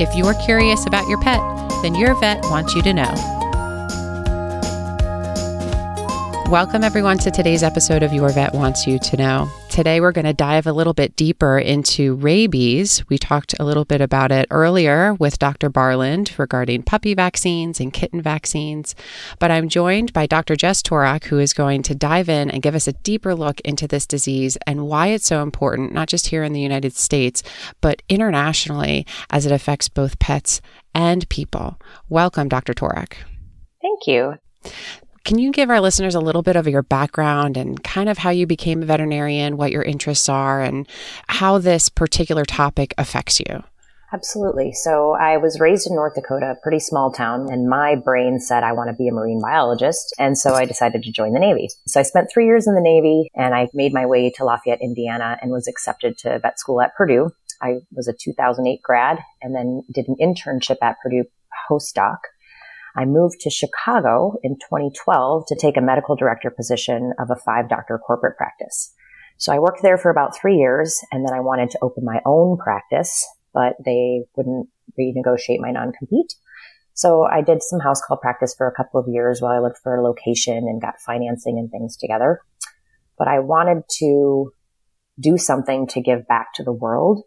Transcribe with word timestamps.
If 0.00 0.14
you're 0.14 0.32
curious 0.32 0.86
about 0.86 1.06
your 1.08 1.20
pet, 1.20 1.42
then 1.82 1.94
your 1.94 2.18
vet 2.20 2.40
wants 2.44 2.74
you 2.74 2.80
to 2.84 2.94
know. 2.94 3.12
Welcome, 6.50 6.82
everyone, 6.82 7.18
to 7.18 7.30
today's 7.30 7.62
episode 7.62 8.02
of 8.02 8.10
Your 8.10 8.30
Vet 8.30 8.54
Wants 8.54 8.86
You 8.86 8.98
to 8.98 9.16
Know. 9.18 9.59
Today, 9.70 10.00
we're 10.00 10.10
going 10.10 10.24
to 10.24 10.32
dive 10.32 10.66
a 10.66 10.72
little 10.72 10.94
bit 10.94 11.14
deeper 11.14 11.56
into 11.56 12.16
rabies. 12.16 13.08
We 13.08 13.18
talked 13.18 13.54
a 13.60 13.64
little 13.64 13.84
bit 13.84 14.00
about 14.00 14.32
it 14.32 14.48
earlier 14.50 15.14
with 15.14 15.38
Dr. 15.38 15.70
Barland 15.70 16.36
regarding 16.38 16.82
puppy 16.82 17.14
vaccines 17.14 17.78
and 17.78 17.92
kitten 17.92 18.20
vaccines. 18.20 18.96
But 19.38 19.52
I'm 19.52 19.68
joined 19.68 20.12
by 20.12 20.26
Dr. 20.26 20.56
Jess 20.56 20.82
Torak, 20.82 21.26
who 21.26 21.38
is 21.38 21.52
going 21.52 21.84
to 21.84 21.94
dive 21.94 22.28
in 22.28 22.50
and 22.50 22.64
give 22.64 22.74
us 22.74 22.88
a 22.88 22.94
deeper 22.94 23.32
look 23.32 23.60
into 23.60 23.86
this 23.86 24.06
disease 24.06 24.58
and 24.66 24.88
why 24.88 25.06
it's 25.06 25.28
so 25.28 25.40
important, 25.40 25.94
not 25.94 26.08
just 26.08 26.26
here 26.26 26.42
in 26.42 26.52
the 26.52 26.60
United 26.60 26.94
States, 26.94 27.44
but 27.80 28.02
internationally 28.08 29.06
as 29.30 29.46
it 29.46 29.52
affects 29.52 29.88
both 29.88 30.18
pets 30.18 30.60
and 30.96 31.28
people. 31.28 31.78
Welcome, 32.08 32.48
Dr. 32.48 32.74
Torak. 32.74 33.14
Thank 33.80 34.08
you. 34.08 34.34
Can 35.24 35.38
you 35.38 35.52
give 35.52 35.70
our 35.70 35.80
listeners 35.80 36.14
a 36.14 36.20
little 36.20 36.42
bit 36.42 36.56
of 36.56 36.66
your 36.66 36.82
background 36.82 37.56
and 37.56 37.82
kind 37.84 38.08
of 38.08 38.18
how 38.18 38.30
you 38.30 38.46
became 38.46 38.82
a 38.82 38.86
veterinarian, 38.86 39.56
what 39.56 39.70
your 39.70 39.82
interests 39.82 40.28
are, 40.28 40.60
and 40.62 40.88
how 41.28 41.58
this 41.58 41.88
particular 41.88 42.44
topic 42.44 42.94
affects 42.96 43.40
you? 43.40 43.62
Absolutely. 44.12 44.72
So 44.72 45.12
I 45.12 45.36
was 45.36 45.60
raised 45.60 45.86
in 45.86 45.94
North 45.94 46.14
Dakota, 46.14 46.50
a 46.50 46.62
pretty 46.62 46.80
small 46.80 47.12
town, 47.12 47.48
and 47.50 47.68
my 47.68 47.94
brain 47.94 48.40
said 48.40 48.64
I 48.64 48.72
want 48.72 48.88
to 48.90 48.96
be 48.96 49.06
a 49.06 49.12
marine 49.12 49.40
biologist. 49.40 50.12
And 50.18 50.36
so 50.36 50.54
I 50.54 50.64
decided 50.64 51.04
to 51.04 51.12
join 51.12 51.32
the 51.32 51.38
Navy. 51.38 51.68
So 51.86 52.00
I 52.00 52.02
spent 52.02 52.28
three 52.32 52.46
years 52.46 52.66
in 52.66 52.74
the 52.74 52.80
Navy 52.80 53.30
and 53.36 53.54
I 53.54 53.68
made 53.72 53.92
my 53.92 54.06
way 54.06 54.30
to 54.30 54.44
Lafayette, 54.44 54.80
Indiana 54.82 55.38
and 55.40 55.52
was 55.52 55.68
accepted 55.68 56.18
to 56.18 56.40
vet 56.40 56.58
school 56.58 56.80
at 56.80 56.94
Purdue. 56.96 57.30
I 57.62 57.80
was 57.92 58.08
a 58.08 58.12
2008 58.12 58.82
grad 58.82 59.18
and 59.42 59.54
then 59.54 59.82
did 59.92 60.08
an 60.08 60.16
internship 60.20 60.78
at 60.82 60.96
Purdue 61.00 61.24
postdoc 61.70 62.18
I 62.96 63.04
moved 63.04 63.40
to 63.40 63.50
Chicago 63.50 64.34
in 64.42 64.56
2012 64.56 65.44
to 65.48 65.56
take 65.56 65.76
a 65.76 65.82
medical 65.82 66.16
director 66.16 66.50
position 66.50 67.12
of 67.18 67.28
a 67.30 67.40
five 67.40 67.68
doctor 67.68 67.98
corporate 67.98 68.36
practice. 68.36 68.92
So 69.38 69.52
I 69.52 69.58
worked 69.58 69.82
there 69.82 69.96
for 69.96 70.10
about 70.10 70.36
three 70.36 70.56
years 70.56 71.00
and 71.10 71.26
then 71.26 71.34
I 71.34 71.40
wanted 71.40 71.70
to 71.70 71.78
open 71.82 72.04
my 72.04 72.20
own 72.26 72.58
practice, 72.58 73.26
but 73.54 73.74
they 73.84 74.24
wouldn't 74.36 74.68
renegotiate 74.98 75.60
my 75.60 75.70
non-compete. 75.70 76.34
So 76.92 77.24
I 77.24 77.40
did 77.40 77.62
some 77.62 77.80
house 77.80 78.02
call 78.02 78.18
practice 78.18 78.54
for 78.54 78.66
a 78.68 78.74
couple 78.74 79.00
of 79.00 79.08
years 79.08 79.40
while 79.40 79.52
I 79.52 79.60
looked 79.60 79.78
for 79.82 79.94
a 79.94 80.02
location 80.02 80.56
and 80.68 80.82
got 80.82 81.00
financing 81.00 81.58
and 81.58 81.70
things 81.70 81.96
together. 81.96 82.40
But 83.16 83.28
I 83.28 83.38
wanted 83.38 83.84
to 84.00 84.52
do 85.18 85.38
something 85.38 85.86
to 85.88 86.02
give 86.02 86.26
back 86.26 86.52
to 86.54 86.62
the 86.62 86.72
world 86.72 87.22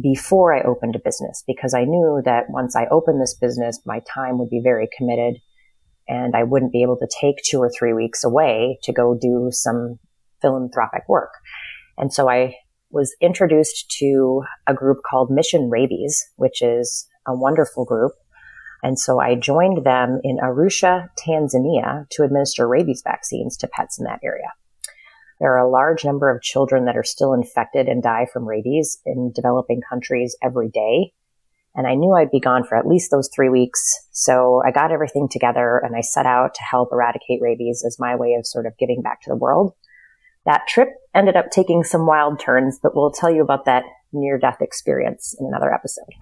before 0.00 0.54
I 0.54 0.62
opened 0.62 0.94
a 0.96 1.00
business 1.04 1.42
because 1.46 1.74
I 1.74 1.84
knew 1.84 2.20
that 2.24 2.50
once 2.50 2.76
I 2.76 2.86
opened 2.90 3.20
this 3.20 3.36
business, 3.40 3.80
my 3.86 4.00
time 4.12 4.38
would 4.38 4.50
be 4.50 4.60
very 4.62 4.88
committed 4.96 5.36
and 6.08 6.36
I 6.36 6.44
wouldn't 6.44 6.72
be 6.72 6.82
able 6.82 6.98
to 6.98 7.08
take 7.20 7.36
two 7.44 7.58
or 7.58 7.70
three 7.70 7.92
weeks 7.92 8.22
away 8.22 8.78
to 8.84 8.92
go 8.92 9.16
do 9.20 9.48
some 9.50 9.98
philanthropic 10.40 11.02
work. 11.08 11.30
And 11.98 12.12
so 12.12 12.28
I 12.28 12.54
was 12.90 13.16
introduced 13.20 13.90
to 13.98 14.42
a 14.66 14.74
group 14.74 14.98
called 15.08 15.30
Mission 15.30 15.70
Rabies, 15.70 16.24
which 16.36 16.62
is 16.62 17.06
a 17.26 17.36
wonderful 17.36 17.84
group. 17.84 18.12
And 18.82 18.98
so 18.98 19.18
I 19.18 19.34
joined 19.34 19.84
them 19.84 20.20
in 20.22 20.36
Arusha, 20.38 21.08
Tanzania 21.26 22.08
to 22.10 22.22
administer 22.22 22.68
rabies 22.68 23.02
vaccines 23.04 23.56
to 23.58 23.68
pets 23.68 23.98
in 23.98 24.04
that 24.04 24.20
area. 24.22 24.52
There 25.40 25.52
are 25.52 25.66
a 25.66 25.70
large 25.70 26.04
number 26.04 26.30
of 26.30 26.42
children 26.42 26.86
that 26.86 26.96
are 26.96 27.04
still 27.04 27.34
infected 27.34 27.88
and 27.88 28.02
die 28.02 28.26
from 28.32 28.48
rabies 28.48 28.98
in 29.04 29.32
developing 29.34 29.80
countries 29.88 30.36
every 30.42 30.68
day. 30.68 31.12
And 31.74 31.86
I 31.86 31.94
knew 31.94 32.14
I'd 32.14 32.30
be 32.30 32.40
gone 32.40 32.64
for 32.64 32.76
at 32.76 32.86
least 32.86 33.10
those 33.10 33.28
three 33.34 33.50
weeks. 33.50 34.00
So 34.10 34.62
I 34.66 34.70
got 34.70 34.92
everything 34.92 35.28
together 35.28 35.78
and 35.84 35.94
I 35.94 36.00
set 36.00 36.24
out 36.24 36.54
to 36.54 36.62
help 36.62 36.88
eradicate 36.90 37.42
rabies 37.42 37.84
as 37.86 37.98
my 37.98 38.16
way 38.16 38.32
of 38.32 38.46
sort 38.46 38.66
of 38.66 38.78
giving 38.78 39.02
back 39.02 39.20
to 39.22 39.30
the 39.30 39.36
world. 39.36 39.74
That 40.46 40.66
trip 40.68 40.88
ended 41.14 41.36
up 41.36 41.50
taking 41.50 41.84
some 41.84 42.06
wild 42.06 42.40
turns, 42.40 42.78
but 42.82 42.94
we'll 42.94 43.10
tell 43.10 43.30
you 43.30 43.42
about 43.42 43.66
that 43.66 43.84
near 44.12 44.38
death 44.38 44.62
experience 44.62 45.34
in 45.38 45.46
another 45.46 45.74
episode. 45.74 46.14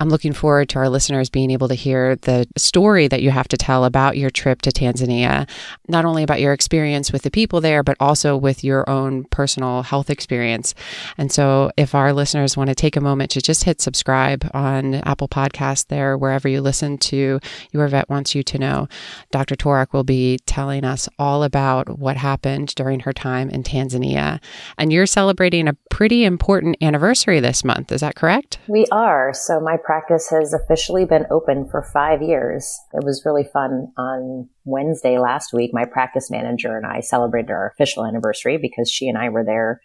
I'm 0.00 0.08
looking 0.08 0.32
forward 0.32 0.68
to 0.70 0.78
our 0.78 0.88
listeners 0.88 1.28
being 1.28 1.50
able 1.50 1.68
to 1.68 1.74
hear 1.74 2.16
the 2.16 2.46
story 2.56 3.08
that 3.08 3.22
you 3.22 3.30
have 3.30 3.48
to 3.48 3.56
tell 3.56 3.84
about 3.84 4.16
your 4.16 4.30
trip 4.30 4.62
to 4.62 4.70
Tanzania, 4.70 5.48
not 5.88 6.04
only 6.04 6.22
about 6.22 6.40
your 6.40 6.52
experience 6.52 7.12
with 7.12 7.22
the 7.22 7.30
people 7.30 7.60
there, 7.60 7.82
but 7.82 7.96
also 7.98 8.36
with 8.36 8.62
your 8.62 8.88
own 8.88 9.24
personal 9.24 9.82
health 9.82 10.10
experience. 10.10 10.74
And 11.16 11.32
so, 11.32 11.70
if 11.76 11.94
our 11.94 12.12
listeners 12.12 12.56
want 12.56 12.68
to 12.68 12.74
take 12.74 12.96
a 12.96 13.00
moment 13.00 13.30
to 13.32 13.40
just 13.40 13.64
hit 13.64 13.80
subscribe 13.80 14.48
on 14.54 14.94
Apple 14.94 15.28
Podcast 15.28 15.88
there, 15.88 16.16
wherever 16.16 16.48
you 16.48 16.60
listen 16.60 16.98
to 16.98 17.40
Your 17.72 17.88
Vet 17.88 18.08
Wants 18.08 18.34
You 18.34 18.42
to 18.44 18.58
Know, 18.58 18.88
Dr. 19.32 19.56
Torak 19.56 19.92
will 19.92 20.04
be 20.04 20.38
telling 20.46 20.84
us 20.84 21.08
all 21.18 21.42
about 21.42 21.98
what 21.98 22.16
happened 22.16 22.74
during 22.74 23.00
her 23.00 23.12
time 23.12 23.50
in 23.50 23.62
Tanzania. 23.62 24.40
And 24.76 24.92
you're 24.92 25.06
celebrating 25.06 25.66
a 25.68 25.74
pretty 25.90 26.24
important 26.24 26.76
anniversary 26.80 27.40
this 27.40 27.64
month. 27.64 27.90
Is 27.90 28.00
that 28.00 28.14
correct? 28.14 28.58
We 28.68 28.86
are. 28.92 29.32
So, 29.34 29.60
my 29.60 29.76
practice 29.88 30.28
has 30.28 30.52
officially 30.52 31.06
been 31.06 31.24
open 31.30 31.66
for 31.66 31.82
five 31.82 32.20
years. 32.20 32.78
It 32.92 33.04
was 33.04 33.22
really 33.24 33.48
fun. 33.50 33.90
On 33.96 34.46
Wednesday 34.66 35.18
last 35.18 35.54
week, 35.54 35.70
my 35.72 35.86
practice 35.86 36.30
manager 36.30 36.76
and 36.76 36.84
I 36.84 37.00
celebrated 37.00 37.50
our 37.50 37.70
official 37.70 38.04
anniversary 38.04 38.58
because 38.58 38.90
she 38.90 39.08
and 39.08 39.16
I 39.16 39.30
were 39.30 39.46
there 39.46 39.80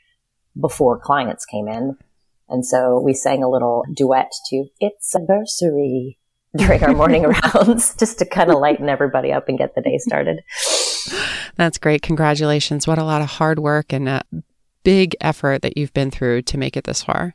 before 0.60 1.00
clients 1.00 1.46
came 1.46 1.70
in. 1.70 1.96
And 2.50 2.66
so 2.66 3.00
we 3.00 3.14
sang 3.14 3.44
a 3.44 3.50
little 3.50 3.86
duet 3.96 4.30
to 4.50 4.66
It's 4.82 5.16
Anniversary 5.16 6.20
during 6.58 6.84
our 6.84 6.94
morning 6.94 7.24
rounds 7.56 7.96
just 7.96 8.20
to 8.20 8.26
kind 8.26 8.52
of 8.52 8.60
lighten 8.60 8.90
everybody 8.90 9.32
up 9.32 9.48
and 9.48 9.58
get 9.58 9.74
the 9.74 9.82
day 9.82 10.00
started. 10.00 10.42
That's 11.56 11.78
great. 11.78 12.02
Congratulations. 12.02 12.86
What 12.86 12.98
a 12.98 13.06
lot 13.06 13.22
of 13.22 13.30
hard 13.30 13.60
work 13.60 13.94
and 13.94 14.10
a 14.10 14.24
big 14.84 15.16
effort 15.22 15.62
that 15.62 15.78
you've 15.78 15.94
been 15.94 16.12
through 16.12 16.42
to 16.42 16.58
make 16.58 16.76
it 16.76 16.84
this 16.84 17.04
far. 17.04 17.34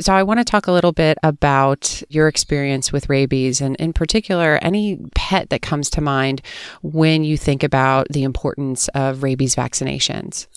So, 0.00 0.12
I 0.12 0.24
want 0.24 0.40
to 0.40 0.44
talk 0.44 0.66
a 0.66 0.72
little 0.72 0.90
bit 0.90 1.18
about 1.22 2.02
your 2.08 2.26
experience 2.26 2.92
with 2.92 3.08
rabies 3.08 3.60
and, 3.60 3.76
in 3.76 3.92
particular, 3.92 4.58
any 4.60 4.98
pet 5.14 5.50
that 5.50 5.62
comes 5.62 5.88
to 5.90 6.00
mind 6.00 6.42
when 6.82 7.22
you 7.22 7.36
think 7.36 7.62
about 7.62 8.08
the 8.10 8.24
importance 8.24 8.88
of 8.88 9.22
rabies 9.22 9.54
vaccinations. 9.54 10.48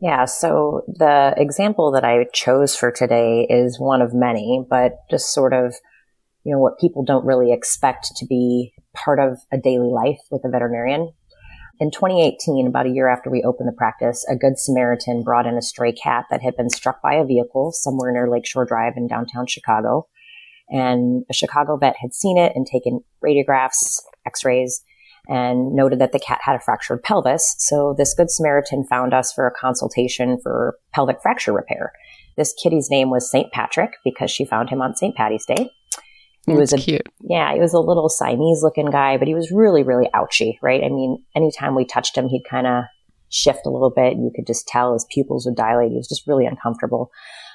Yeah, 0.00 0.26
so 0.26 0.82
the 0.88 1.34
example 1.36 1.92
that 1.92 2.04
I 2.04 2.26
chose 2.32 2.76
for 2.76 2.90
today 2.90 3.46
is 3.48 3.78
one 3.78 4.02
of 4.02 4.12
many, 4.12 4.64
but 4.68 4.98
just 5.10 5.32
sort 5.32 5.52
of, 5.54 5.74
you 6.44 6.52
know, 6.52 6.58
what 6.58 6.78
people 6.78 7.04
don't 7.04 7.24
really 7.24 7.52
expect 7.52 8.12
to 8.16 8.26
be 8.26 8.74
part 8.94 9.20
of 9.20 9.38
a 9.50 9.58
daily 9.58 9.90
life 9.90 10.20
with 10.30 10.44
a 10.44 10.50
veterinarian. 10.50 11.12
In 11.82 11.90
2018, 11.90 12.68
about 12.68 12.86
a 12.86 12.90
year 12.90 13.08
after 13.08 13.28
we 13.28 13.42
opened 13.42 13.68
the 13.68 13.76
practice, 13.76 14.24
a 14.30 14.36
good 14.36 14.56
Samaritan 14.56 15.24
brought 15.24 15.48
in 15.48 15.56
a 15.56 15.62
stray 15.62 15.90
cat 15.90 16.26
that 16.30 16.40
had 16.40 16.56
been 16.56 16.70
struck 16.70 17.02
by 17.02 17.14
a 17.14 17.24
vehicle 17.24 17.72
somewhere 17.72 18.12
near 18.12 18.30
Lakeshore 18.30 18.66
Drive 18.66 18.92
in 18.96 19.08
downtown 19.08 19.48
Chicago. 19.48 20.06
And 20.68 21.24
a 21.28 21.34
Chicago 21.34 21.76
vet 21.76 21.96
had 22.00 22.14
seen 22.14 22.38
it 22.38 22.52
and 22.54 22.68
taken 22.68 23.00
radiographs, 23.20 24.00
x-rays, 24.24 24.84
and 25.28 25.72
noted 25.74 25.98
that 25.98 26.12
the 26.12 26.20
cat 26.20 26.38
had 26.44 26.54
a 26.54 26.60
fractured 26.60 27.02
pelvis. 27.02 27.56
So 27.58 27.96
this 27.98 28.14
good 28.14 28.30
Samaritan 28.30 28.84
found 28.84 29.12
us 29.12 29.32
for 29.32 29.48
a 29.48 29.52
consultation 29.52 30.38
for 30.40 30.78
pelvic 30.94 31.20
fracture 31.20 31.52
repair. 31.52 31.90
This 32.36 32.54
kitty's 32.62 32.90
name 32.90 33.10
was 33.10 33.28
St. 33.28 33.50
Patrick 33.50 33.94
because 34.04 34.30
she 34.30 34.44
found 34.44 34.70
him 34.70 34.80
on 34.80 34.94
St. 34.94 35.16
Patty's 35.16 35.46
Day. 35.46 35.68
He 36.46 36.52
That's 36.54 36.72
was 36.72 36.72
a 36.72 36.78
cute. 36.78 37.08
yeah, 37.20 37.52
he 37.54 37.60
was 37.60 37.72
a 37.72 37.78
little 37.78 38.08
Siamese 38.08 38.62
looking 38.62 38.90
guy, 38.90 39.16
but 39.16 39.28
he 39.28 39.34
was 39.34 39.52
really, 39.52 39.82
really 39.82 40.08
ouchy, 40.12 40.58
right? 40.60 40.82
I 40.82 40.88
mean, 40.88 41.22
anytime 41.36 41.74
we 41.74 41.84
touched 41.84 42.16
him, 42.16 42.28
he'd 42.28 42.44
kind 42.48 42.66
of 42.66 42.84
shift 43.28 43.64
a 43.64 43.70
little 43.70 43.90
bit. 43.90 44.16
You 44.16 44.30
could 44.34 44.46
just 44.46 44.66
tell 44.66 44.92
his 44.92 45.06
pupils 45.08 45.46
would 45.46 45.56
dilate. 45.56 45.90
He 45.90 45.96
was 45.96 46.08
just 46.08 46.26
really 46.26 46.46
uncomfortable. 46.46 47.10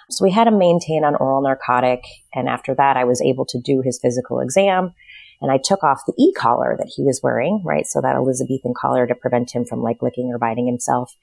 So 0.09 0.23
we 0.23 0.31
had 0.31 0.47
him 0.47 0.57
maintain 0.57 1.03
on 1.03 1.15
oral 1.15 1.41
narcotic. 1.41 2.03
And 2.33 2.47
after 2.47 2.73
that, 2.75 2.95
I 2.95 3.03
was 3.03 3.21
able 3.21 3.45
to 3.47 3.59
do 3.59 3.81
his 3.83 3.99
physical 4.01 4.39
exam 4.39 4.93
and 5.41 5.51
I 5.51 5.59
took 5.63 5.83
off 5.83 6.05
the 6.05 6.13
e 6.17 6.33
collar 6.33 6.75
that 6.77 6.91
he 6.95 7.03
was 7.03 7.21
wearing, 7.21 7.61
right? 7.63 7.85
So 7.85 8.01
that 8.01 8.15
Elizabethan 8.15 8.73
collar 8.75 9.05
to 9.05 9.15
prevent 9.15 9.51
him 9.51 9.65
from 9.65 9.81
like 9.81 10.01
licking 10.01 10.31
or 10.33 10.39
biting 10.39 10.65
himself. 10.65 11.15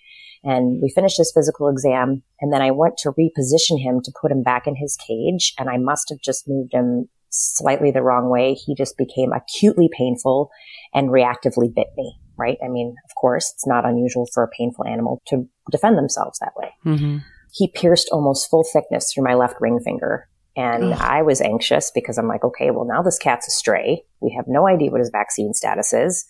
And 0.44 0.80
we 0.82 0.90
finished 0.90 1.18
his 1.18 1.32
physical 1.32 1.68
exam. 1.68 2.22
And 2.40 2.52
then 2.52 2.62
I 2.62 2.70
went 2.70 2.96
to 2.98 3.12
reposition 3.12 3.80
him 3.80 4.00
to 4.02 4.12
put 4.20 4.30
him 4.30 4.42
back 4.42 4.66
in 4.66 4.76
his 4.76 4.96
cage. 4.96 5.54
And 5.58 5.68
I 5.68 5.78
must 5.78 6.10
have 6.10 6.20
just 6.20 6.46
moved 6.46 6.74
him 6.74 7.08
slightly 7.34 7.90
the 7.90 8.02
wrong 8.02 8.30
way. 8.30 8.54
He 8.54 8.74
just 8.74 8.96
became 8.96 9.32
acutely 9.32 9.88
painful 9.92 10.50
and 10.92 11.08
reactively 11.08 11.74
bit 11.74 11.88
me, 11.96 12.18
right? 12.36 12.58
I 12.64 12.68
mean, 12.68 12.94
of 13.04 13.14
course, 13.16 13.52
it's 13.54 13.66
not 13.66 13.84
unusual 13.84 14.28
for 14.32 14.42
a 14.42 14.48
painful 14.48 14.86
animal 14.86 15.20
to 15.28 15.48
defend 15.70 15.98
themselves 15.98 16.38
that 16.38 16.52
way. 16.56 16.70
Mm-hmm. 16.86 17.18
He 17.52 17.68
pierced 17.68 18.08
almost 18.10 18.50
full 18.50 18.64
thickness 18.64 19.12
through 19.12 19.24
my 19.24 19.34
left 19.34 19.56
ring 19.60 19.80
finger. 19.80 20.28
And 20.56 20.92
Ugh. 20.92 21.00
I 21.00 21.22
was 21.22 21.40
anxious 21.40 21.90
because 21.92 22.16
I'm 22.16 22.28
like, 22.28 22.44
okay, 22.44 22.70
well, 22.70 22.84
now 22.84 23.02
this 23.02 23.18
cat's 23.18 23.48
a 23.48 23.50
stray. 23.50 24.04
We 24.20 24.32
have 24.36 24.46
no 24.46 24.68
idea 24.68 24.90
what 24.90 25.00
his 25.00 25.10
vaccine 25.10 25.52
status 25.52 25.92
is. 25.92 26.24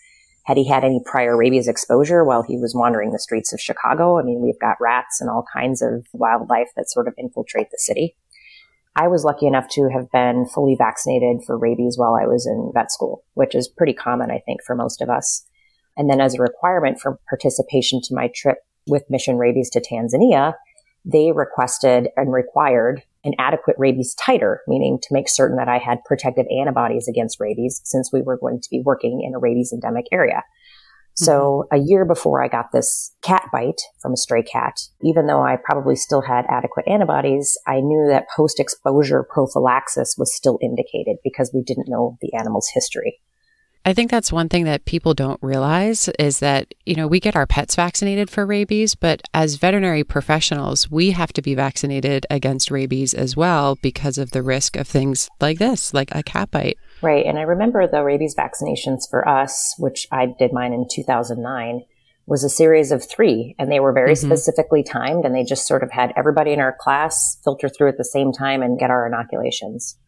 Had 0.44 0.56
he 0.58 0.68
had 0.68 0.84
any 0.84 1.00
prior 1.04 1.36
rabies 1.36 1.68
exposure 1.68 2.22
while 2.24 2.42
he 2.42 2.58
was 2.58 2.74
wandering 2.74 3.12
the 3.12 3.18
streets 3.18 3.52
of 3.52 3.60
Chicago? 3.60 4.18
I 4.18 4.22
mean, 4.22 4.42
we've 4.42 4.58
got 4.60 4.76
rats 4.80 5.20
and 5.20 5.30
all 5.30 5.44
kinds 5.52 5.80
of 5.80 6.06
wildlife 6.12 6.68
that 6.76 6.90
sort 6.90 7.08
of 7.08 7.14
infiltrate 7.16 7.70
the 7.70 7.78
city. 7.78 8.16
I 8.96 9.08
was 9.08 9.24
lucky 9.24 9.46
enough 9.46 9.68
to 9.70 9.88
have 9.92 10.10
been 10.12 10.46
fully 10.46 10.76
vaccinated 10.76 11.44
for 11.44 11.58
rabies 11.58 11.98
while 11.98 12.14
I 12.14 12.26
was 12.26 12.46
in 12.46 12.70
vet 12.72 12.92
school, 12.92 13.24
which 13.34 13.54
is 13.54 13.66
pretty 13.66 13.92
common, 13.92 14.30
I 14.30 14.40
think, 14.46 14.62
for 14.62 14.76
most 14.76 15.02
of 15.02 15.10
us. 15.10 15.44
And 15.96 16.08
then 16.08 16.20
as 16.20 16.34
a 16.34 16.42
requirement 16.42 17.00
for 17.00 17.18
participation 17.28 18.00
to 18.04 18.14
my 18.14 18.30
trip 18.34 18.58
with 18.86 19.10
Mission 19.10 19.36
Rabies 19.36 19.70
to 19.70 19.80
Tanzania, 19.80 20.54
they 21.04 21.32
requested 21.32 22.08
and 22.16 22.32
required 22.32 23.02
an 23.24 23.34
adequate 23.38 23.76
rabies 23.78 24.14
titer, 24.14 24.58
meaning 24.66 24.98
to 25.02 25.12
make 25.12 25.28
certain 25.28 25.56
that 25.56 25.68
I 25.68 25.78
had 25.78 26.04
protective 26.04 26.46
antibodies 26.60 27.08
against 27.08 27.40
rabies 27.40 27.80
since 27.84 28.12
we 28.12 28.22
were 28.22 28.38
going 28.38 28.60
to 28.60 28.70
be 28.70 28.82
working 28.84 29.22
in 29.22 29.34
a 29.34 29.38
rabies 29.38 29.72
endemic 29.72 30.06
area. 30.12 30.42
So 31.14 31.66
mm-hmm. 31.72 31.80
a 31.80 31.86
year 31.86 32.04
before 32.04 32.42
I 32.42 32.48
got 32.48 32.72
this 32.72 33.14
cat 33.22 33.48
bite 33.52 33.80
from 34.00 34.12
a 34.12 34.16
stray 34.16 34.42
cat, 34.42 34.74
even 35.02 35.26
though 35.26 35.42
I 35.42 35.56
probably 35.56 35.96
still 35.96 36.22
had 36.22 36.44
adequate 36.48 36.88
antibodies, 36.88 37.56
I 37.66 37.80
knew 37.80 38.06
that 38.08 38.26
post 38.34 38.58
exposure 38.58 39.22
prophylaxis 39.22 40.16
was 40.18 40.34
still 40.34 40.58
indicated 40.60 41.16
because 41.22 41.52
we 41.54 41.62
didn't 41.62 41.88
know 41.88 42.18
the 42.20 42.34
animal's 42.34 42.70
history. 42.74 43.20
I 43.86 43.92
think 43.92 44.10
that's 44.10 44.32
one 44.32 44.48
thing 44.48 44.64
that 44.64 44.86
people 44.86 45.12
don't 45.12 45.42
realize 45.42 46.08
is 46.18 46.38
that, 46.38 46.72
you 46.86 46.94
know, 46.94 47.06
we 47.06 47.20
get 47.20 47.36
our 47.36 47.46
pets 47.46 47.74
vaccinated 47.74 48.30
for 48.30 48.46
rabies, 48.46 48.94
but 48.94 49.20
as 49.34 49.56
veterinary 49.56 50.02
professionals, 50.02 50.90
we 50.90 51.10
have 51.10 51.34
to 51.34 51.42
be 51.42 51.54
vaccinated 51.54 52.24
against 52.30 52.70
rabies 52.70 53.12
as 53.12 53.36
well 53.36 53.76
because 53.82 54.16
of 54.16 54.30
the 54.30 54.42
risk 54.42 54.76
of 54.76 54.88
things 54.88 55.28
like 55.38 55.58
this, 55.58 55.92
like 55.92 56.08
a 56.14 56.22
cat 56.22 56.50
bite. 56.50 56.78
Right. 57.04 57.26
And 57.26 57.38
I 57.38 57.42
remember 57.42 57.86
the 57.86 58.02
rabies 58.02 58.34
vaccinations 58.34 59.02
for 59.08 59.26
us, 59.28 59.74
which 59.78 60.06
I 60.10 60.26
did 60.38 60.52
mine 60.52 60.72
in 60.72 60.86
2009, 60.90 61.82
was 62.26 62.42
a 62.42 62.48
series 62.48 62.90
of 62.90 63.04
three 63.06 63.54
and 63.58 63.70
they 63.70 63.80
were 63.80 63.92
very 63.92 64.14
Mhm. 64.14 64.24
specifically 64.24 64.82
timed 64.82 65.26
and 65.26 65.34
they 65.34 65.44
just 65.44 65.66
sort 65.66 65.82
of 65.82 65.90
had 65.90 66.12
everybody 66.16 66.52
in 66.52 66.60
our 66.60 66.72
class 66.72 67.38
filter 67.44 67.68
through 67.68 67.88
at 67.88 67.98
the 67.98 68.04
same 68.04 68.32
time 68.32 68.62
and 68.62 68.78
get 68.78 68.90
our 68.90 69.06
inoculations. 69.06 69.98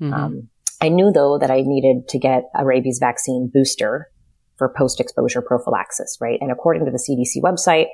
Mhm. 0.00 0.12
Um, 0.12 0.48
I 0.80 0.88
knew 0.88 1.10
though 1.10 1.38
that 1.38 1.50
I 1.50 1.62
needed 1.62 2.08
to 2.08 2.18
get 2.18 2.44
a 2.54 2.64
rabies 2.64 2.98
vaccine 3.00 3.50
booster 3.52 4.08
for 4.56 4.68
post 4.68 5.00
exposure 5.00 5.42
prophylaxis, 5.42 6.16
right? 6.20 6.38
And 6.40 6.52
according 6.52 6.84
to 6.84 6.92
the 6.92 6.98
CDC 6.98 7.40
website, 7.40 7.88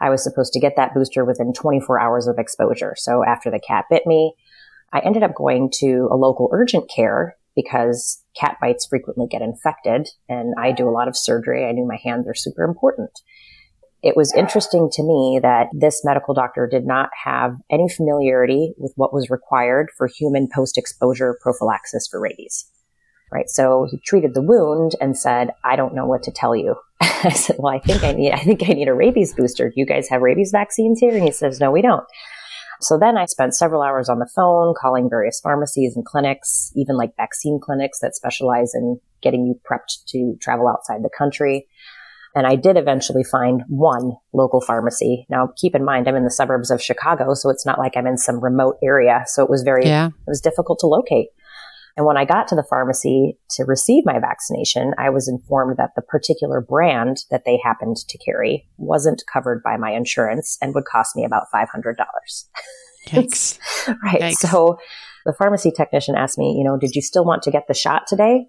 I 0.00 0.10
was 0.10 0.22
supposed 0.22 0.52
to 0.52 0.60
get 0.60 0.76
that 0.76 0.94
booster 0.94 1.24
within 1.24 1.52
24 1.52 1.98
hours 1.98 2.28
of 2.28 2.38
exposure. 2.38 2.94
So 2.96 3.24
after 3.24 3.50
the 3.50 3.58
cat 3.58 3.86
bit 3.90 4.06
me, 4.06 4.34
I 4.92 5.00
ended 5.00 5.24
up 5.24 5.34
going 5.34 5.70
to 5.80 6.08
a 6.12 6.16
local 6.16 6.48
urgent 6.52 6.88
care 6.88 7.36
because 7.56 8.22
cat 8.38 8.56
bites 8.60 8.86
frequently 8.86 9.26
get 9.30 9.42
infected 9.42 10.08
and 10.28 10.54
I 10.58 10.72
do 10.72 10.88
a 10.88 10.92
lot 10.92 11.08
of 11.08 11.16
surgery. 11.16 11.66
I 11.66 11.72
knew 11.72 11.86
my 11.86 11.98
hands 12.02 12.26
are 12.28 12.34
super 12.34 12.64
important. 12.64 13.10
It 14.02 14.16
was 14.16 14.34
interesting 14.34 14.90
to 14.92 15.02
me 15.02 15.40
that 15.42 15.68
this 15.72 16.04
medical 16.04 16.34
doctor 16.34 16.68
did 16.70 16.86
not 16.86 17.08
have 17.24 17.56
any 17.70 17.88
familiarity 17.88 18.74
with 18.76 18.92
what 18.96 19.14
was 19.14 19.30
required 19.30 19.88
for 19.96 20.06
human 20.06 20.46
post 20.54 20.76
exposure 20.76 21.38
prophylaxis 21.40 22.06
for 22.10 22.20
rabies. 22.20 22.66
Right. 23.32 23.48
So 23.48 23.88
he 23.90 23.98
treated 24.04 24.34
the 24.34 24.42
wound 24.42 24.92
and 25.00 25.18
said, 25.18 25.50
I 25.64 25.74
don't 25.74 25.94
know 25.94 26.06
what 26.06 26.22
to 26.24 26.30
tell 26.30 26.54
you. 26.54 26.76
I 27.00 27.30
said, 27.30 27.56
well, 27.58 27.74
I 27.74 27.80
think 27.80 28.04
I 28.04 28.12
need, 28.12 28.32
I 28.32 28.38
think 28.38 28.62
I 28.62 28.74
need 28.74 28.88
a 28.88 28.94
rabies 28.94 29.34
booster. 29.34 29.70
Do 29.70 29.74
you 29.76 29.86
guys 29.86 30.08
have 30.10 30.20
rabies 30.20 30.50
vaccines 30.52 31.00
here? 31.00 31.14
And 31.14 31.24
he 31.24 31.32
says, 31.32 31.58
no, 31.58 31.70
we 31.70 31.80
don't. 31.80 32.04
So 32.80 32.98
then 32.98 33.16
I 33.16 33.26
spent 33.26 33.54
several 33.54 33.82
hours 33.82 34.08
on 34.08 34.18
the 34.18 34.30
phone 34.34 34.74
calling 34.80 35.08
various 35.08 35.40
pharmacies 35.40 35.96
and 35.96 36.04
clinics, 36.04 36.72
even 36.74 36.96
like 36.96 37.16
vaccine 37.16 37.60
clinics 37.62 38.00
that 38.00 38.14
specialize 38.14 38.72
in 38.74 39.00
getting 39.22 39.46
you 39.46 39.58
prepped 39.68 40.04
to 40.08 40.36
travel 40.40 40.68
outside 40.68 41.02
the 41.02 41.10
country. 41.16 41.66
And 42.36 42.46
I 42.46 42.56
did 42.56 42.76
eventually 42.76 43.22
find 43.22 43.62
one 43.68 44.12
local 44.32 44.60
pharmacy. 44.60 45.24
Now, 45.30 45.50
keep 45.56 45.74
in 45.74 45.84
mind, 45.84 46.08
I'm 46.08 46.16
in 46.16 46.24
the 46.24 46.30
suburbs 46.30 46.70
of 46.70 46.82
Chicago, 46.82 47.32
so 47.34 47.48
it's 47.48 47.64
not 47.64 47.78
like 47.78 47.96
I'm 47.96 48.08
in 48.08 48.18
some 48.18 48.42
remote 48.42 48.76
area. 48.82 49.22
So 49.26 49.44
it 49.44 49.50
was 49.50 49.62
very, 49.62 49.86
Yeah. 49.86 50.08
it 50.08 50.12
was 50.26 50.40
difficult 50.40 50.80
to 50.80 50.88
locate. 50.88 51.28
And 51.96 52.06
when 52.06 52.16
I 52.16 52.24
got 52.24 52.48
to 52.48 52.56
the 52.56 52.66
pharmacy 52.68 53.38
to 53.50 53.64
receive 53.64 54.04
my 54.04 54.18
vaccination, 54.18 54.94
I 54.98 55.10
was 55.10 55.28
informed 55.28 55.76
that 55.76 55.90
the 55.94 56.02
particular 56.02 56.60
brand 56.60 57.18
that 57.30 57.44
they 57.44 57.58
happened 57.62 57.96
to 57.96 58.18
carry 58.18 58.68
wasn't 58.78 59.22
covered 59.32 59.62
by 59.62 59.76
my 59.76 59.92
insurance 59.92 60.58
and 60.60 60.74
would 60.74 60.86
cost 60.86 61.14
me 61.14 61.24
about 61.24 61.46
$500. 61.54 61.66
Yikes. 63.08 63.58
right. 64.02 64.20
Yikes. 64.20 64.34
So 64.34 64.78
the 65.24 65.32
pharmacy 65.32 65.70
technician 65.70 66.16
asked 66.16 66.38
me, 66.38 66.56
you 66.58 66.64
know, 66.64 66.76
did 66.76 66.94
you 66.96 67.02
still 67.02 67.24
want 67.24 67.42
to 67.44 67.50
get 67.50 67.68
the 67.68 67.74
shot 67.74 68.06
today? 68.08 68.46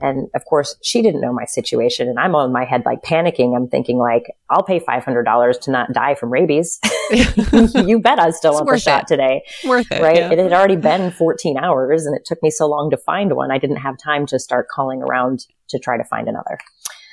And 0.00 0.28
of 0.34 0.44
course, 0.44 0.76
she 0.82 1.02
didn't 1.02 1.20
know 1.20 1.32
my 1.32 1.44
situation. 1.44 2.08
And 2.08 2.18
I'm 2.18 2.34
on 2.34 2.52
my 2.52 2.64
head, 2.64 2.82
like 2.84 3.02
panicking. 3.02 3.56
I'm 3.56 3.68
thinking, 3.68 3.98
like, 3.98 4.24
I'll 4.50 4.64
pay 4.64 4.80
$500 4.80 5.60
to 5.60 5.70
not 5.70 5.92
die 5.92 6.14
from 6.16 6.30
rabies. 6.32 6.80
you 7.12 8.00
bet 8.00 8.18
I 8.18 8.30
still 8.30 8.54
want 8.54 8.68
the 8.68 8.78
shot 8.78 9.02
it. 9.02 9.06
today 9.08 9.42
Worth 9.64 9.90
it. 9.92 10.02
right? 10.02 10.16
yeah. 10.16 10.32
It 10.32 10.38
had 10.38 10.52
already 10.52 10.76
been 10.76 11.10
14 11.12 11.58
hours 11.58 12.06
and 12.06 12.16
it 12.16 12.24
took 12.24 12.42
me 12.42 12.50
so 12.50 12.66
long 12.66 12.90
to 12.90 12.96
find 12.96 13.34
one. 13.36 13.50
I 13.52 13.58
didn't 13.58 13.76
have 13.76 13.96
time 13.98 14.26
to 14.26 14.38
start 14.38 14.68
calling 14.68 15.00
around 15.02 15.46
to 15.68 15.78
try 15.78 15.96
to 15.96 16.04
find 16.04 16.28
another. 16.28 16.58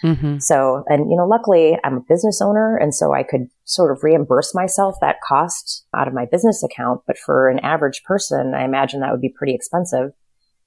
Mhm. 0.03 0.41
So, 0.41 0.83
and 0.87 1.11
you 1.11 1.15
know, 1.15 1.27
luckily 1.27 1.77
I'm 1.83 1.97
a 1.97 2.01
business 2.09 2.41
owner 2.41 2.75
and 2.77 2.95
so 2.95 3.13
I 3.13 3.21
could 3.21 3.47
sort 3.65 3.91
of 3.91 4.03
reimburse 4.03 4.55
myself 4.55 4.95
that 5.01 5.17
cost 5.27 5.85
out 5.95 6.07
of 6.07 6.13
my 6.15 6.25
business 6.25 6.63
account. 6.63 7.01
But 7.05 7.19
for 7.19 7.49
an 7.49 7.59
average 7.59 8.03
person, 8.03 8.55
I 8.55 8.63
imagine 8.63 9.01
that 9.01 9.11
would 9.11 9.21
be 9.21 9.29
pretty 9.37 9.53
expensive, 9.53 10.13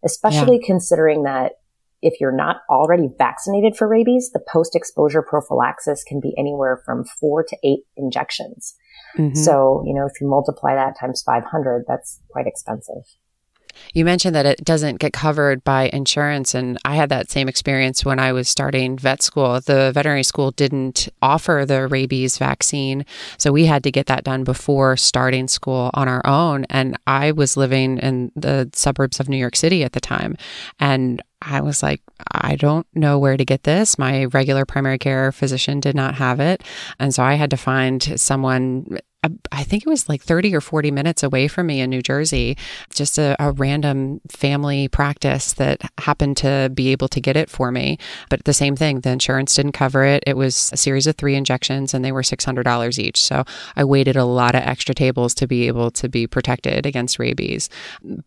especially 0.05 0.61
considering 0.65 1.25
that 1.25 1.55
if 2.05 2.21
you're 2.21 2.37
not 2.37 2.59
already 2.71 3.09
vaccinated 3.19 3.77
for 3.77 3.89
rabies, 3.89 4.31
the 4.33 4.45
post 4.53 4.77
exposure 4.77 5.23
prophylaxis 5.23 6.05
can 6.05 6.21
be 6.21 6.35
anywhere 6.39 6.81
from 6.85 7.05
four 7.05 7.43
to 7.43 7.57
eight 7.65 7.81
injections. 7.97 8.75
Mhm. 9.19 9.37
So, 9.37 9.83
you 9.87 9.95
know, 9.95 10.07
if 10.07 10.21
you 10.21 10.29
multiply 10.29 10.75
that 10.75 10.99
times 10.99 11.23
500, 11.23 11.85
that's 11.89 12.21
quite 12.31 12.47
expensive. 12.47 13.05
You 13.93 14.05
mentioned 14.05 14.35
that 14.35 14.47
it 14.47 14.65
doesn't 14.65 15.01
get 15.01 15.13
covered 15.13 15.65
by 15.65 15.91
insurance, 15.93 16.55
and 16.55 16.79
I 16.85 16.95
had 16.95 17.09
that 17.09 17.31
same 17.31 17.49
experience 17.49 18.05
when 18.05 18.19
I 18.19 18.33
was 18.33 18.49
starting 18.49 18.97
vet 18.97 19.23
school. 19.23 19.61
The 19.61 19.93
veterinary 19.93 20.23
school 20.23 20.51
didn't 20.53 21.09
offer 21.23 21.65
the 21.67 21.89
rabies 21.89 22.39
vaccine, 22.39 23.05
so 23.37 23.53
we 23.53 23.67
had 23.67 23.83
to 23.85 23.91
get 23.91 24.07
that 24.07 24.25
done 24.25 24.45
before 24.45 24.97
starting 24.97 25.49
school 25.49 25.91
on 25.95 26.09
our 26.09 26.23
own. 26.25 26.65
And 26.71 26.97
I 27.07 27.33
was 27.33 27.57
living 27.57 27.99
in 27.99 28.31
the 28.37 28.71
suburbs 28.75 29.21
of 29.21 29.29
New 29.29 29.37
York 29.37 29.57
City 29.57 29.83
at 29.83 29.93
the 29.93 30.01
time, 30.01 30.37
and 30.79 31.23
I 31.47 31.61
was 31.61 31.83
like, 31.83 32.01
I 32.33 32.57
don't 32.57 32.87
know 32.95 33.19
where 33.19 33.37
to 33.37 33.45
get 33.45 33.65
this. 33.65 33.99
My 33.99 34.25
regular 34.27 34.65
primary 34.65 34.99
care 34.99 35.33
physician 35.33 35.81
did 35.81 35.95
not 35.95 36.15
have 36.15 36.41
it. 36.41 36.63
And 36.99 37.15
so 37.15 37.23
I 37.23 37.35
had 37.35 37.51
to 37.51 37.57
find 37.57 38.03
someone, 38.21 38.99
I- 39.53 39.65
think 39.65 39.87
it 39.87 39.89
was 39.89 40.09
like 40.09 40.23
30 40.23 40.55
or 40.55 40.61
40 40.61 40.91
minutes 40.91 41.23
away 41.23 41.49
from 41.49 41.67
me 41.67 41.81
in 41.81 41.91
New 41.91 42.03
Jersey, 42.03 42.57
just 42.95 43.19
a, 43.19 43.35
a 43.43 43.51
random 43.51 44.21
family 44.31 44.89
practice 44.89 45.55
that 45.55 45.81
happened 45.99 46.37
to 46.39 46.71
be 46.73 46.93
able 46.93 47.09
to 47.09 47.21
get 47.21 47.37
it 47.37 47.51
for 47.51 47.73
me. 47.73 47.99
But 48.29 48.45
the 48.45 48.53
same 48.53 48.77
thing, 48.77 49.01
the 49.01 49.11
insurance 49.11 49.55
didn't 49.55 49.73
cover 49.73 50.05
it. 50.05 50.23
It 50.27 50.37
was 50.37 50.71
a 50.73 50.77
series 50.77 51.07
of 51.07 51.17
three 51.17 51.35
injections 51.35 51.95
and 51.95 52.05
they 52.05 52.13
were 52.13 52.23
$600 52.23 52.99
each. 52.99 53.23
So 53.23 53.45
I 53.75 53.85
waited 53.85 54.17
a 54.17 54.25
lot 54.25 54.55
of 54.55 54.63
extra 54.63 54.95
tables 54.95 55.35
to 55.35 55.47
be 55.47 55.67
able 55.67 55.91
to 55.93 56.09
be 56.09 56.27
protected 56.27 56.87
against 56.87 57.19
rabies. 57.19 57.69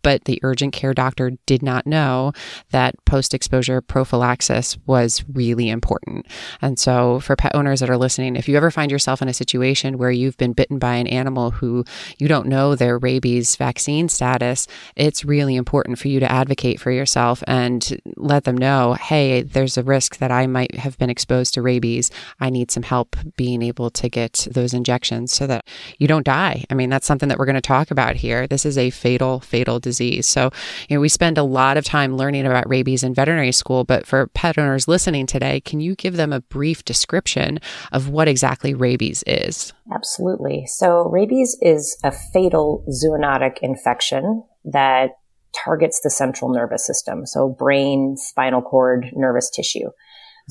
But 0.01 0.25
the 0.25 0.39
urgent 0.43 0.73
care 0.73 0.93
doctor 0.93 1.31
did 1.45 1.61
not 1.61 1.85
know 1.87 2.33
that 2.71 2.95
post 3.05 3.33
exposure 3.33 3.79
prophylaxis 3.81 4.77
was 4.85 5.23
really 5.31 5.69
important. 5.69 6.25
And 6.61 6.77
so, 6.79 7.19
for 7.19 7.35
pet 7.35 7.55
owners 7.55 7.79
that 7.79 7.89
are 7.89 7.97
listening, 7.97 8.35
if 8.35 8.49
you 8.49 8.57
ever 8.57 8.71
find 8.71 8.91
yourself 8.91 9.21
in 9.21 9.27
a 9.27 9.33
situation 9.33 9.97
where 9.97 10.11
you've 10.11 10.37
been 10.37 10.53
bitten 10.53 10.79
by 10.79 10.86
by 10.87 10.95
an 10.95 11.07
animal 11.07 11.51
who 11.51 11.83
you 12.17 12.29
don't 12.29 12.47
know 12.47 12.73
their 12.73 12.97
rabies 12.97 13.57
vaccine 13.57 14.07
status, 14.07 14.67
it's 14.95 15.25
really 15.25 15.57
important 15.57 15.99
for 15.99 16.07
you 16.07 16.17
to 16.21 16.31
advocate 16.31 16.79
for 16.79 16.91
yourself 16.91 17.43
and 17.45 17.99
let 18.15 18.45
them 18.45 18.55
know, 18.55 18.93
hey, 18.93 19.41
there's 19.41 19.77
a 19.77 19.83
risk 19.83 20.19
that 20.19 20.31
I 20.31 20.47
might 20.47 20.75
have 20.75 20.97
been 20.97 21.09
exposed 21.09 21.53
to 21.55 21.61
rabies. 21.61 22.09
I 22.39 22.49
need 22.49 22.71
some 22.71 22.83
help 22.83 23.17
being 23.35 23.61
able 23.61 23.89
to 23.89 24.07
get 24.07 24.47
those 24.49 24.73
injections 24.73 25.33
so 25.33 25.45
that 25.47 25.67
you 25.99 26.07
don't 26.07 26.25
die. 26.25 26.63
I 26.69 26.73
mean, 26.73 26.89
that's 26.89 27.05
something 27.05 27.27
that 27.27 27.37
we're 27.37 27.51
going 27.51 27.55
to 27.55 27.61
talk 27.75 27.91
about 27.91 28.15
here. 28.15 28.47
This 28.47 28.65
is 28.65 28.77
a 28.77 28.89
fatal, 28.89 29.41
fatal 29.41 29.81
disease. 29.81 30.25
So, 30.25 30.51
you 30.87 30.95
know, 30.95 31.01
we 31.01 31.09
spend 31.09 31.37
a 31.37 31.43
lot 31.43 31.75
of 31.75 31.83
time 31.83 32.15
learning 32.15 32.45
about 32.45 32.69
rabies 32.69 33.03
in 33.03 33.13
veterinary 33.13 33.51
school, 33.51 33.83
but 33.83 34.07
for 34.07 34.27
pet 34.27 34.57
owners 34.57 34.87
listening 34.87 35.25
today, 35.25 35.59
can 35.59 35.81
you 35.81 35.95
give 35.95 36.15
them 36.15 36.31
a 36.31 36.39
brief 36.39 36.85
description 36.85 37.59
of 37.91 38.07
what 38.07 38.29
exactly 38.29 38.73
rabies 38.73 39.21
is? 39.27 39.73
Absolutely. 39.93 40.65
So, 40.65 41.09
rabies 41.09 41.57
is 41.61 41.97
a 42.03 42.11
fatal 42.11 42.85
zoonotic 42.89 43.57
infection 43.61 44.43
that 44.65 45.11
targets 45.55 46.01
the 46.01 46.09
central 46.09 46.51
nervous 46.51 46.85
system, 46.85 47.25
so 47.25 47.49
brain, 47.49 48.15
spinal 48.17 48.61
cord, 48.61 49.07
nervous 49.13 49.49
tissue. 49.49 49.89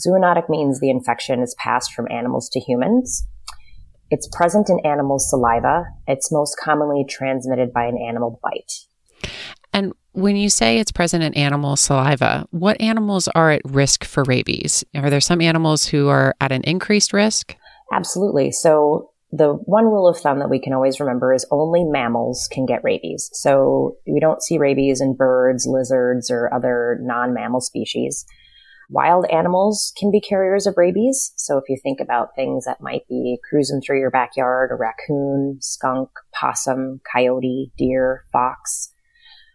Zoonotic 0.00 0.48
means 0.48 0.80
the 0.80 0.90
infection 0.90 1.40
is 1.42 1.54
passed 1.58 1.92
from 1.92 2.10
animals 2.10 2.48
to 2.50 2.60
humans. 2.60 3.26
It's 4.10 4.28
present 4.28 4.68
in 4.68 4.80
animal 4.80 5.18
saliva. 5.18 5.84
It's 6.06 6.30
most 6.30 6.56
commonly 6.62 7.04
transmitted 7.08 7.72
by 7.72 7.84
an 7.84 7.98
animal 7.98 8.38
bite. 8.42 8.72
And 9.72 9.92
when 10.12 10.36
you 10.36 10.48
say 10.48 10.78
it's 10.78 10.92
present 10.92 11.22
in 11.22 11.34
animal 11.34 11.76
saliva, 11.76 12.46
what 12.50 12.80
animals 12.80 13.28
are 13.28 13.50
at 13.50 13.62
risk 13.64 14.04
for 14.04 14.22
rabies? 14.24 14.84
Are 14.94 15.10
there 15.10 15.20
some 15.20 15.40
animals 15.40 15.86
who 15.86 16.08
are 16.08 16.34
at 16.40 16.52
an 16.52 16.62
increased 16.62 17.12
risk? 17.12 17.56
Absolutely. 17.92 18.52
So 18.52 19.10
the 19.32 19.54
one 19.64 19.86
rule 19.86 20.08
of 20.08 20.18
thumb 20.18 20.38
that 20.38 20.50
we 20.50 20.60
can 20.60 20.72
always 20.72 21.00
remember 21.00 21.34
is 21.34 21.46
only 21.50 21.84
mammals 21.84 22.48
can 22.50 22.64
get 22.64 22.84
rabies. 22.84 23.28
So 23.32 23.96
we 24.06 24.20
don't 24.20 24.42
see 24.42 24.58
rabies 24.58 25.00
in 25.00 25.16
birds, 25.16 25.66
lizards, 25.66 26.30
or 26.30 26.52
other 26.54 26.98
non-mammal 27.02 27.60
species. 27.60 28.24
Wild 28.88 29.26
animals 29.32 29.92
can 29.98 30.12
be 30.12 30.20
carriers 30.20 30.66
of 30.66 30.76
rabies. 30.76 31.32
So 31.36 31.58
if 31.58 31.64
you 31.68 31.76
think 31.82 31.98
about 32.00 32.36
things 32.36 32.64
that 32.66 32.80
might 32.80 33.02
be 33.08 33.38
cruising 33.48 33.80
through 33.80 33.98
your 33.98 34.12
backyard, 34.12 34.70
a 34.70 34.76
raccoon, 34.76 35.58
skunk, 35.60 36.08
possum, 36.32 37.00
coyote, 37.12 37.72
deer, 37.76 38.24
fox. 38.32 38.92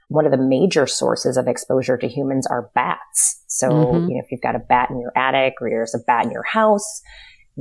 One 0.09 0.25
of 0.25 0.33
the 0.33 0.37
major 0.37 0.85
sources 0.85 1.37
of 1.37 1.47
exposure 1.47 1.97
to 1.97 2.09
humans 2.09 2.45
are 2.45 2.69
bats. 2.75 3.41
So, 3.47 3.69
mm-hmm. 3.69 4.09
you 4.09 4.15
know, 4.15 4.21
if 4.21 4.31
you've 4.31 4.41
got 4.41 4.57
a 4.57 4.59
bat 4.59 4.89
in 4.89 4.99
your 4.99 5.13
attic 5.17 5.53
or 5.61 5.69
there's 5.69 5.95
a 5.95 6.03
bat 6.05 6.25
in 6.25 6.31
your 6.31 6.43
house, 6.43 7.01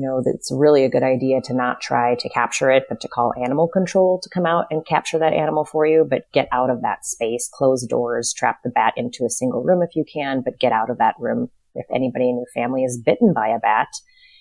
you 0.01 0.07
know, 0.07 0.23
it's 0.25 0.51
really 0.51 0.85
a 0.85 0.89
good 0.89 1.03
idea 1.03 1.43
to 1.43 1.53
not 1.53 1.83
try 1.83 2.15
to 2.15 2.29
capture 2.31 2.71
it, 2.71 2.85
but 2.89 3.03
to 3.03 3.09
call 3.09 3.35
animal 3.45 3.69
control 3.69 4.19
to 4.23 4.31
come 4.31 4.47
out 4.47 4.65
and 4.71 4.87
capture 4.87 5.19
that 5.19 5.35
animal 5.35 5.67
for 5.67 5.85
you, 5.85 6.07
but 6.09 6.25
get 6.33 6.49
out 6.53 6.71
of 6.71 6.81
that 6.81 7.05
space, 7.05 7.51
close 7.53 7.87
doors, 7.87 8.33
trap 8.33 8.61
the 8.65 8.71
bat 8.71 8.95
into 8.97 9.27
a 9.27 9.31
single 9.31 9.63
room 9.63 9.83
if 9.83 9.95
you 9.95 10.07
can, 10.11 10.41
but 10.43 10.59
get 10.59 10.73
out 10.73 10.89
of 10.89 10.97
that 10.97 11.17
room. 11.19 11.51
If 11.75 11.85
anybody 11.95 12.31
in 12.31 12.37
your 12.37 12.47
family 12.55 12.83
is 12.83 12.99
bitten 12.99 13.35
by 13.35 13.49
a 13.49 13.59
bat, 13.59 13.89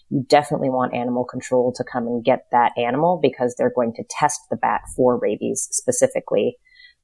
you 0.09 0.23
definitely 0.29 0.69
want 0.69 0.93
animal 0.93 1.25
control 1.25 1.73
to 1.75 1.83
come 1.83 2.07
and 2.07 2.23
get 2.23 2.45
that 2.53 2.71
animal 2.77 3.19
because 3.21 3.55
they're 3.57 3.73
going 3.75 3.91
to 3.95 4.03
test 4.09 4.39
the 4.49 4.55
bat 4.55 4.83
for 4.95 5.19
rabies 5.19 5.67
specifically 5.71 6.55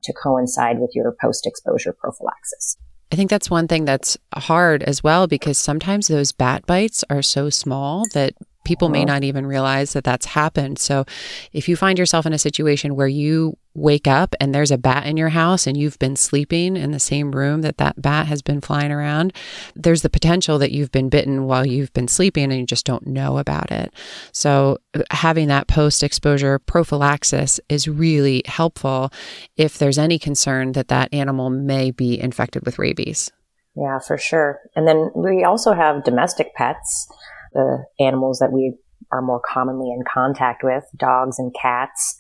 to 0.04 0.14
coincide 0.14 0.80
with 0.80 0.92
your 0.96 1.14
post 1.20 1.46
exposure 1.46 1.92
prophylaxis. 1.92 2.78
I 3.12 3.16
think 3.16 3.30
that's 3.30 3.50
one 3.50 3.68
thing 3.68 3.86
that's 3.86 4.18
hard 4.34 4.84
as 4.84 5.04
well 5.04 5.28
because 5.28 5.58
sometimes 5.58 6.08
those 6.08 6.32
bat 6.32 6.66
bites 6.66 7.04
are 7.10 7.22
so 7.22 7.50
small 7.50 8.06
that 8.14 8.34
people 8.66 8.90
may 8.90 9.04
uh-huh. 9.04 9.14
not 9.14 9.24
even 9.24 9.46
realize 9.46 9.94
that 9.94 10.04
that's 10.04 10.26
happened. 10.26 10.80
So 10.80 11.06
if 11.54 11.70
you 11.70 11.76
find 11.76 11.98
yourself 11.98 12.26
in 12.26 12.34
a 12.34 12.40
situation 12.40 12.96
where 12.96 13.08
you 13.08 13.58
wake 13.76 14.08
up 14.08 14.34
and 14.40 14.56
there's 14.56 14.72
a 14.72 14.78
bat 14.78 15.06
in 15.06 15.18
your 15.18 15.30
house 15.30 15.68
and 15.68 15.76
you've 15.76 16.00
been 16.00 16.16
sleeping 16.16 16.78
in 16.78 16.92
the 16.92 17.00
same 17.00 17.34
room 17.34 17.62
that 17.62 17.78
that 17.78 18.02
bat 18.02 18.26
has 18.26 18.42
been 18.42 18.62
flying 18.62 18.92
around, 18.92 19.34
there's 19.76 20.02
the 20.02 20.10
potential 20.10 20.58
that 20.58 20.72
you've 20.72 20.92
been 20.92 21.10
bitten 21.10 21.44
while 21.44 21.66
you've 21.66 21.94
been 21.94 22.08
sleeping 22.08 22.46
and 22.46 22.60
you 22.60 22.66
just 22.66 22.86
don't 22.86 23.06
know 23.06 23.38
about 23.38 23.72
it. 23.72 23.94
So 24.32 24.78
having 25.12 25.50
that 25.50 25.68
post 25.68 26.04
exposure 26.04 26.58
prophylaxis 26.60 27.60
is 27.70 27.88
really 27.88 28.44
helpful 28.46 29.12
if 29.58 29.78
there's 29.78 29.98
any 29.98 30.18
concern 30.18 30.72
that 30.72 30.88
that 30.88 31.14
animal 31.14 31.50
may 31.50 31.92
be 31.92 32.20
infected 32.20 32.66
with 32.66 32.80
rabies. 32.80 33.32
Yeah, 33.76 34.00
for 34.00 34.18
sure. 34.18 34.62
And 34.76 34.88
then 34.88 35.12
we 35.14 35.44
also 35.44 35.74
have 35.74 36.06
domestic 36.06 36.56
pets 36.56 37.08
the 37.56 37.86
animals 38.00 38.38
that 38.40 38.52
we 38.52 38.76
are 39.12 39.22
more 39.22 39.42
commonly 39.42 39.90
in 39.90 40.04
contact 40.12 40.64
with, 40.64 40.84
dogs 40.96 41.40
and 41.40 41.56
cats, 41.60 42.18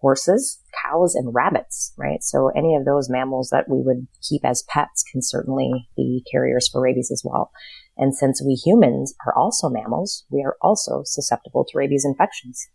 horses, 0.00 0.60
cows, 0.84 1.14
and 1.14 1.32
rabbits, 1.32 1.92
right? 1.96 2.22
So 2.22 2.50
any 2.56 2.74
of 2.74 2.84
those 2.84 3.08
mammals 3.08 3.50
that 3.50 3.68
we 3.68 3.80
would 3.82 4.08
keep 4.28 4.44
as 4.44 4.64
pets 4.68 5.04
can 5.10 5.22
certainly 5.22 5.88
be 5.96 6.24
carriers 6.30 6.68
for 6.68 6.80
rabies 6.80 7.10
as 7.12 7.22
well. 7.24 7.52
And 7.96 8.14
since 8.14 8.42
we 8.44 8.54
humans 8.54 9.14
are 9.24 9.36
also 9.36 9.68
mammals, 9.68 10.24
we 10.30 10.42
are 10.42 10.56
also 10.60 11.02
susceptible 11.04 11.64
to 11.66 11.78
rabies 11.78 12.04
infections. 12.04 12.66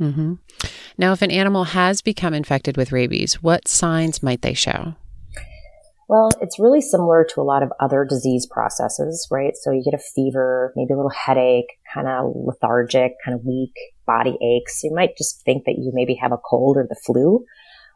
Mm-hmm. 0.00 0.34
Now, 0.96 1.12
if 1.12 1.20
an 1.20 1.30
animal 1.30 1.64
has 1.64 2.00
become 2.00 2.32
infected 2.32 2.76
with 2.76 2.92
rabies, 2.92 3.42
what 3.42 3.68
signs 3.68 4.22
might 4.22 4.42
they 4.42 4.54
show? 4.54 4.94
Well, 6.12 6.28
it's 6.42 6.58
really 6.58 6.82
similar 6.82 7.26
to 7.30 7.40
a 7.40 7.42
lot 7.42 7.62
of 7.62 7.72
other 7.80 8.04
disease 8.04 8.44
processes, 8.44 9.26
right? 9.30 9.54
So 9.56 9.70
you 9.70 9.82
get 9.82 9.98
a 9.98 10.02
fever, 10.14 10.70
maybe 10.76 10.92
a 10.92 10.96
little 10.96 11.08
headache, 11.08 11.78
kind 11.94 12.06
of 12.06 12.34
lethargic, 12.34 13.12
kind 13.24 13.34
of 13.34 13.46
weak, 13.46 13.72
body 14.06 14.36
aches. 14.42 14.82
You 14.84 14.92
might 14.94 15.16
just 15.16 15.40
think 15.40 15.64
that 15.64 15.76
you 15.78 15.90
maybe 15.94 16.14
have 16.16 16.30
a 16.30 16.36
cold 16.36 16.76
or 16.76 16.86
the 16.86 17.00
flu, 17.06 17.46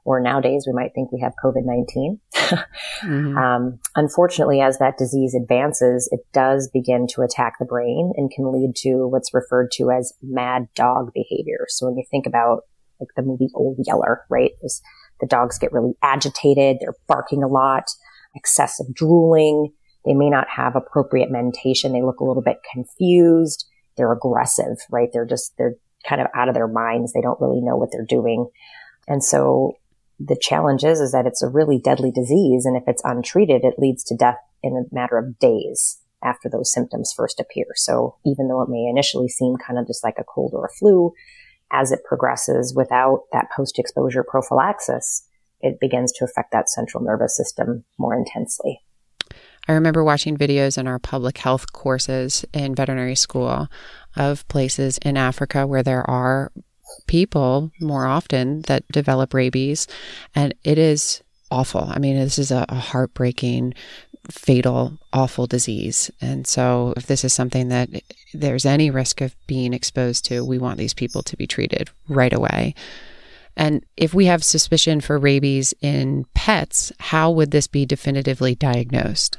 or 0.06 0.18
nowadays 0.18 0.64
we 0.66 0.72
might 0.72 0.92
think 0.94 1.12
we 1.12 1.20
have 1.20 1.34
COVID-19. 1.44 2.18
mm-hmm. 3.04 3.36
um, 3.36 3.78
unfortunately, 3.96 4.62
as 4.62 4.78
that 4.78 4.96
disease 4.96 5.34
advances, 5.34 6.08
it 6.10 6.20
does 6.32 6.70
begin 6.72 7.06
to 7.08 7.20
attack 7.20 7.56
the 7.58 7.66
brain 7.66 8.14
and 8.16 8.30
can 8.30 8.50
lead 8.50 8.74
to 8.76 9.08
what's 9.08 9.34
referred 9.34 9.70
to 9.72 9.90
as 9.90 10.14
mad 10.22 10.68
dog 10.74 11.10
behavior. 11.12 11.66
So 11.68 11.84
when 11.84 11.98
you 11.98 12.04
think 12.10 12.26
about 12.26 12.62
like 12.98 13.10
the 13.14 13.20
movie 13.20 13.50
Old 13.54 13.76
Yeller, 13.86 14.22
right? 14.30 14.52
This, 14.62 14.80
the 15.20 15.26
dogs 15.26 15.58
get 15.58 15.70
really 15.70 15.92
agitated. 16.02 16.78
They're 16.80 16.96
barking 17.06 17.42
a 17.42 17.48
lot 17.48 17.90
excessive 18.36 18.94
drooling. 18.94 19.72
They 20.04 20.14
may 20.14 20.30
not 20.30 20.46
have 20.54 20.76
appropriate 20.76 21.30
mentation. 21.30 21.92
They 21.92 22.02
look 22.02 22.20
a 22.20 22.24
little 22.24 22.42
bit 22.42 22.58
confused. 22.72 23.66
They're 23.96 24.12
aggressive, 24.12 24.76
right? 24.90 25.08
They're 25.12 25.26
just, 25.26 25.56
they're 25.58 25.74
kind 26.08 26.20
of 26.20 26.28
out 26.34 26.48
of 26.48 26.54
their 26.54 26.68
minds. 26.68 27.12
They 27.12 27.20
don't 27.20 27.40
really 27.40 27.60
know 27.60 27.76
what 27.76 27.88
they're 27.90 28.06
doing. 28.08 28.48
And 29.08 29.24
so 29.24 29.72
the 30.20 30.38
challenge 30.40 30.84
is, 30.84 31.00
is 31.00 31.12
that 31.12 31.26
it's 31.26 31.42
a 31.42 31.48
really 31.48 31.78
deadly 31.78 32.10
disease. 32.10 32.64
And 32.66 32.76
if 32.76 32.84
it's 32.86 33.02
untreated, 33.04 33.64
it 33.64 33.78
leads 33.78 34.04
to 34.04 34.16
death 34.16 34.38
in 34.62 34.76
a 34.76 34.94
matter 34.94 35.18
of 35.18 35.38
days 35.38 35.98
after 36.22 36.48
those 36.48 36.72
symptoms 36.72 37.12
first 37.14 37.40
appear. 37.40 37.66
So 37.74 38.16
even 38.24 38.48
though 38.48 38.62
it 38.62 38.68
may 38.68 38.86
initially 38.86 39.28
seem 39.28 39.56
kind 39.56 39.78
of 39.78 39.86
just 39.86 40.04
like 40.04 40.16
a 40.18 40.24
cold 40.24 40.52
or 40.54 40.66
a 40.66 40.72
flu, 40.72 41.12
as 41.72 41.92
it 41.92 42.04
progresses 42.04 42.74
without 42.74 43.24
that 43.32 43.50
post 43.54 43.78
exposure 43.78 44.24
prophylaxis, 44.26 45.25
it 45.60 45.80
begins 45.80 46.12
to 46.12 46.24
affect 46.24 46.52
that 46.52 46.68
central 46.68 47.02
nervous 47.02 47.36
system 47.36 47.84
more 47.98 48.16
intensely. 48.16 48.80
I 49.68 49.72
remember 49.72 50.04
watching 50.04 50.36
videos 50.36 50.78
in 50.78 50.86
our 50.86 50.98
public 50.98 51.38
health 51.38 51.72
courses 51.72 52.44
in 52.52 52.74
veterinary 52.74 53.16
school 53.16 53.68
of 54.14 54.46
places 54.48 54.98
in 54.98 55.16
Africa 55.16 55.66
where 55.66 55.82
there 55.82 56.08
are 56.08 56.52
people 57.06 57.72
more 57.80 58.06
often 58.06 58.62
that 58.62 58.86
develop 58.88 59.34
rabies, 59.34 59.88
and 60.34 60.54
it 60.62 60.78
is 60.78 61.22
awful. 61.50 61.84
I 61.84 61.98
mean, 61.98 62.16
this 62.16 62.38
is 62.38 62.50
a, 62.50 62.64
heartbreaking, 62.72 63.74
fatal, 64.30 64.98
awful 65.12 65.46
disease. 65.46 66.10
And 66.20 66.46
so, 66.46 66.94
if 66.96 67.06
this 67.06 67.24
is 67.24 67.32
something 67.32 67.68
that 67.68 67.88
there's 68.32 68.66
any 68.66 68.90
risk 68.90 69.20
of 69.20 69.34
being 69.46 69.72
exposed 69.72 70.24
to, 70.26 70.44
we 70.44 70.58
want 70.58 70.78
these 70.78 70.94
people 70.94 71.22
to 71.24 71.36
be 71.36 71.46
treated 71.46 71.90
right 72.08 72.32
away. 72.32 72.74
And 73.56 73.84
if 73.96 74.12
we 74.12 74.26
have 74.26 74.44
suspicion 74.44 75.00
for 75.00 75.18
rabies 75.18 75.72
in 75.80 76.26
pets, 76.34 76.92
how 76.98 77.30
would 77.30 77.50
this 77.50 77.66
be 77.66 77.86
definitively 77.86 78.54
diagnosed? 78.54 79.38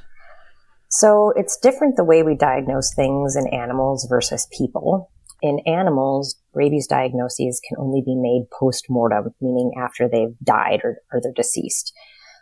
So 0.90 1.34
it's 1.36 1.58
different 1.58 1.98
the 1.98 2.04
way 2.04 2.24
we 2.24 2.36
diagnose 2.36 2.94
things 2.94 3.36
in 3.36 3.48
animals 3.48 4.08
versus 4.10 4.48
people. 4.58 5.12
In 5.42 5.60
animals, 5.68 6.36
rabies 6.54 6.88
diagnoses 6.88 7.62
can 7.68 7.78
only 7.78 8.02
be 8.04 8.16
made 8.16 8.48
post-mortem, 8.58 9.36
meaning 9.40 9.74
after 9.78 10.10
they've 10.10 10.36
died 10.44 10.82
or, 10.84 10.98
or 11.12 11.22
they're 11.22 11.32
deceased. 11.36 11.94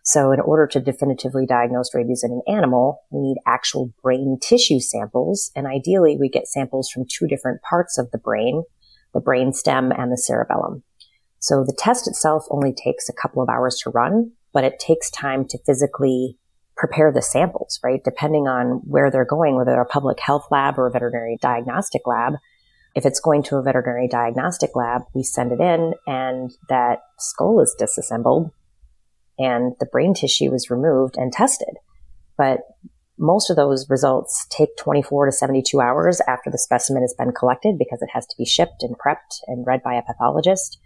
So 0.06 0.32
in 0.32 0.40
order 0.40 0.68
to 0.68 0.80
definitively 0.80 1.48
diagnose 1.48 1.94
rabies 1.94 2.24
in 2.24 2.32
an 2.32 2.42
animal, 2.48 3.02
we 3.10 3.22
need 3.22 3.38
actual 3.46 3.92
brain 4.04 4.38
tissue 4.40 4.80
samples. 4.80 5.52
And 5.56 5.66
ideally 5.66 6.16
we 6.18 6.30
get 6.30 6.48
samples 6.48 6.90
from 6.90 7.06
two 7.10 7.28
different 7.28 7.62
parts 7.64 7.98
of 7.98 8.12
the 8.12 8.20
brain, 8.20 8.64
the 9.14 9.20
brain 9.20 9.52
stem 9.52 9.92
and 9.92 10.12
the 10.12 10.18
cerebellum. 10.18 10.84
So 11.46 11.64
the 11.64 11.78
test 11.78 12.08
itself 12.08 12.48
only 12.50 12.74
takes 12.74 13.08
a 13.08 13.14
couple 13.14 13.44
of 13.44 13.50
hours 13.50 13.80
to 13.84 13.92
run, 13.92 14.32
but 14.52 14.64
it 14.64 14.80
takes 14.80 15.12
time 15.12 15.46
to 15.50 15.60
physically 15.64 16.40
prepare 16.76 17.12
the 17.12 17.22
samples, 17.22 17.80
right? 17.84 18.04
Depending 18.04 18.48
on 18.48 18.82
where 18.84 19.12
they're 19.12 19.26
going, 19.26 19.56
whether 19.56 19.80
a 19.80 19.86
public 19.86 20.20
health 20.20 20.48
lab 20.50 20.80
or 20.80 20.88
a 20.88 20.92
veterinary 20.92 21.38
diagnostic 21.40 22.02
lab, 22.08 22.34
If 22.96 23.06
it's 23.06 23.20
going 23.20 23.44
to 23.44 23.58
a 23.58 23.62
veterinary 23.62 24.08
diagnostic 24.08 24.72
lab, 24.76 25.04
we 25.14 25.22
send 25.22 25.52
it 25.52 25.60
in 25.60 25.94
and 26.08 26.52
that 26.68 27.02
skull 27.20 27.60
is 27.60 27.76
disassembled 27.78 28.50
and 29.38 29.74
the 29.80 29.86
brain 29.86 30.16
tissue 30.16 30.52
is 30.52 30.72
removed 30.72 31.16
and 31.16 31.32
tested. 31.32 31.76
But 32.38 32.62
most 33.20 33.52
of 33.52 33.56
those 33.56 33.88
results 33.88 34.48
take 34.50 34.76
24 34.78 35.28
to 35.28 35.32
72 35.32 35.80
hours 35.80 36.22
after 36.28 36.50
the 36.50 36.58
specimen 36.58 37.04
has 37.04 37.14
been 37.14 37.34
collected 37.34 37.78
because 37.78 38.02
it 38.02 38.10
has 38.14 38.26
to 38.26 38.36
be 38.36 38.46
shipped 38.46 38.82
and 38.82 38.98
prepped 38.98 39.42
and 39.46 39.68
read 39.68 39.84
by 39.84 39.94
a 39.94 40.02
pathologist. 40.02 40.80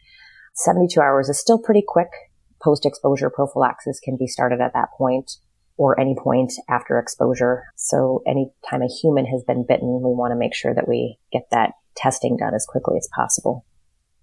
72 0.59 0.99
hours 0.99 1.29
is 1.29 1.39
still 1.39 1.57
pretty 1.57 1.83
quick. 1.87 2.09
Post 2.61 2.85
exposure 2.85 3.29
prophylaxis 3.29 4.01
can 4.01 4.17
be 4.17 4.27
started 4.27 4.59
at 4.59 4.73
that 4.73 4.89
point 4.97 5.37
or 5.77 5.97
any 5.97 6.15
point 6.21 6.51
after 6.69 6.99
exposure. 6.99 7.63
So 7.77 8.21
anytime 8.27 8.81
a 8.81 8.93
human 9.01 9.25
has 9.25 9.41
been 9.45 9.65
bitten, 9.65 10.01
we 10.03 10.13
want 10.13 10.31
to 10.33 10.37
make 10.37 10.53
sure 10.53 10.75
that 10.75 10.89
we 10.89 11.17
get 11.31 11.43
that 11.51 11.71
testing 11.95 12.35
done 12.35 12.53
as 12.53 12.65
quickly 12.67 12.97
as 12.97 13.07
possible. 13.15 13.65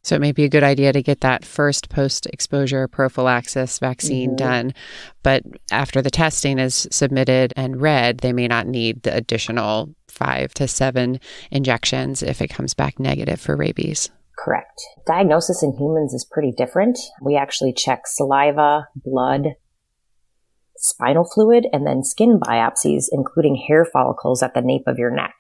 So 0.02 0.14
it 0.14 0.20
may 0.20 0.32
be 0.32 0.44
a 0.44 0.50
good 0.50 0.62
idea 0.62 0.92
to 0.92 1.02
get 1.02 1.22
that 1.22 1.46
first 1.46 1.88
post 1.88 2.26
exposure 2.26 2.86
prophylaxis 2.86 3.78
vaccine 3.78 4.30
mm-hmm. 4.30 4.36
done. 4.36 4.74
But 5.22 5.42
after 5.72 6.02
the 6.02 6.10
testing 6.10 6.58
is 6.58 6.86
submitted 6.92 7.54
and 7.56 7.80
read, 7.80 8.18
they 8.18 8.34
may 8.34 8.46
not 8.46 8.66
need 8.66 9.02
the 9.02 9.16
additional 9.16 9.94
five 10.06 10.52
to 10.54 10.68
seven 10.68 11.18
injections 11.50 12.22
if 12.22 12.42
it 12.42 12.48
comes 12.48 12.74
back 12.74 13.00
negative 13.00 13.40
for 13.40 13.56
rabies. 13.56 14.10
Correct. 14.38 14.82
Diagnosis 15.06 15.62
in 15.62 15.72
humans 15.72 16.12
is 16.12 16.24
pretty 16.30 16.52
different. 16.52 16.98
We 17.22 17.36
actually 17.36 17.72
check 17.72 18.06
saliva, 18.06 18.88
blood, 18.94 19.54
spinal 20.76 21.24
fluid, 21.24 21.66
and 21.72 21.86
then 21.86 22.04
skin 22.04 22.38
biopsies, 22.38 23.06
including 23.10 23.56
hair 23.56 23.84
follicles 23.84 24.42
at 24.42 24.54
the 24.54 24.60
nape 24.60 24.86
of 24.86 24.98
your 24.98 25.10
neck. 25.10 25.34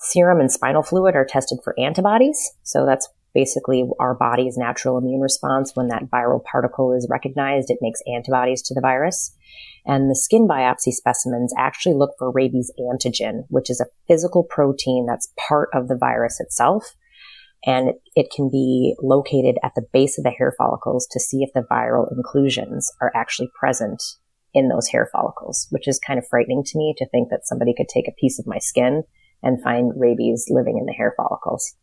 Serum 0.00 0.40
and 0.40 0.50
spinal 0.50 0.82
fluid 0.82 1.14
are 1.14 1.24
tested 1.24 1.60
for 1.62 1.78
antibodies. 1.78 2.52
So 2.64 2.84
that's 2.84 3.08
basically 3.34 3.88
our 3.98 4.14
body's 4.14 4.58
natural 4.58 4.98
immune 4.98 5.20
response 5.20 5.72
when 5.74 5.88
that 5.88 6.10
viral 6.10 6.42
particle 6.44 6.92
is 6.92 7.06
recognized, 7.08 7.70
it 7.70 7.78
makes 7.80 8.02
antibodies 8.12 8.62
to 8.62 8.74
the 8.74 8.80
virus. 8.80 9.34
And 9.86 10.10
the 10.10 10.16
skin 10.16 10.46
biopsy 10.46 10.92
specimens 10.92 11.54
actually 11.56 11.94
look 11.94 12.12
for 12.18 12.30
rabies 12.30 12.70
antigen, 12.78 13.44
which 13.48 13.70
is 13.70 13.80
a 13.80 13.86
physical 14.06 14.44
protein 14.44 15.06
that's 15.06 15.32
part 15.48 15.68
of 15.72 15.88
the 15.88 15.96
virus 15.96 16.40
itself. 16.40 16.94
And 17.64 17.92
it, 18.16 18.28
can 18.34 18.50
be 18.50 18.96
located 19.00 19.56
at 19.62 19.72
the 19.76 19.86
base 19.92 20.18
of 20.18 20.24
the 20.24 20.30
hair 20.30 20.52
follicles 20.58 21.06
to 21.12 21.20
see 21.20 21.42
if 21.42 21.52
the 21.54 21.66
viral 21.70 22.10
inclusions 22.10 22.90
are 23.00 23.12
actually 23.14 23.50
present 23.58 24.02
in 24.52 24.68
those 24.68 24.88
hair 24.88 25.08
follicles, 25.12 25.68
which 25.70 25.86
is 25.86 26.00
kind 26.04 26.18
of 26.18 26.26
frightening 26.28 26.64
to 26.64 26.78
me 26.78 26.94
to 26.98 27.08
think 27.08 27.30
that 27.30 27.46
somebody 27.46 27.72
could 27.74 27.88
take 27.88 28.08
a 28.08 28.20
piece 28.20 28.38
of 28.38 28.46
my 28.46 28.58
skin 28.58 29.04
and 29.42 29.62
find 29.62 29.92
rabies 29.96 30.46
living 30.50 30.78
in 30.78 30.86
the 30.86 30.92
hair 30.92 31.14
follicles. 31.16 31.74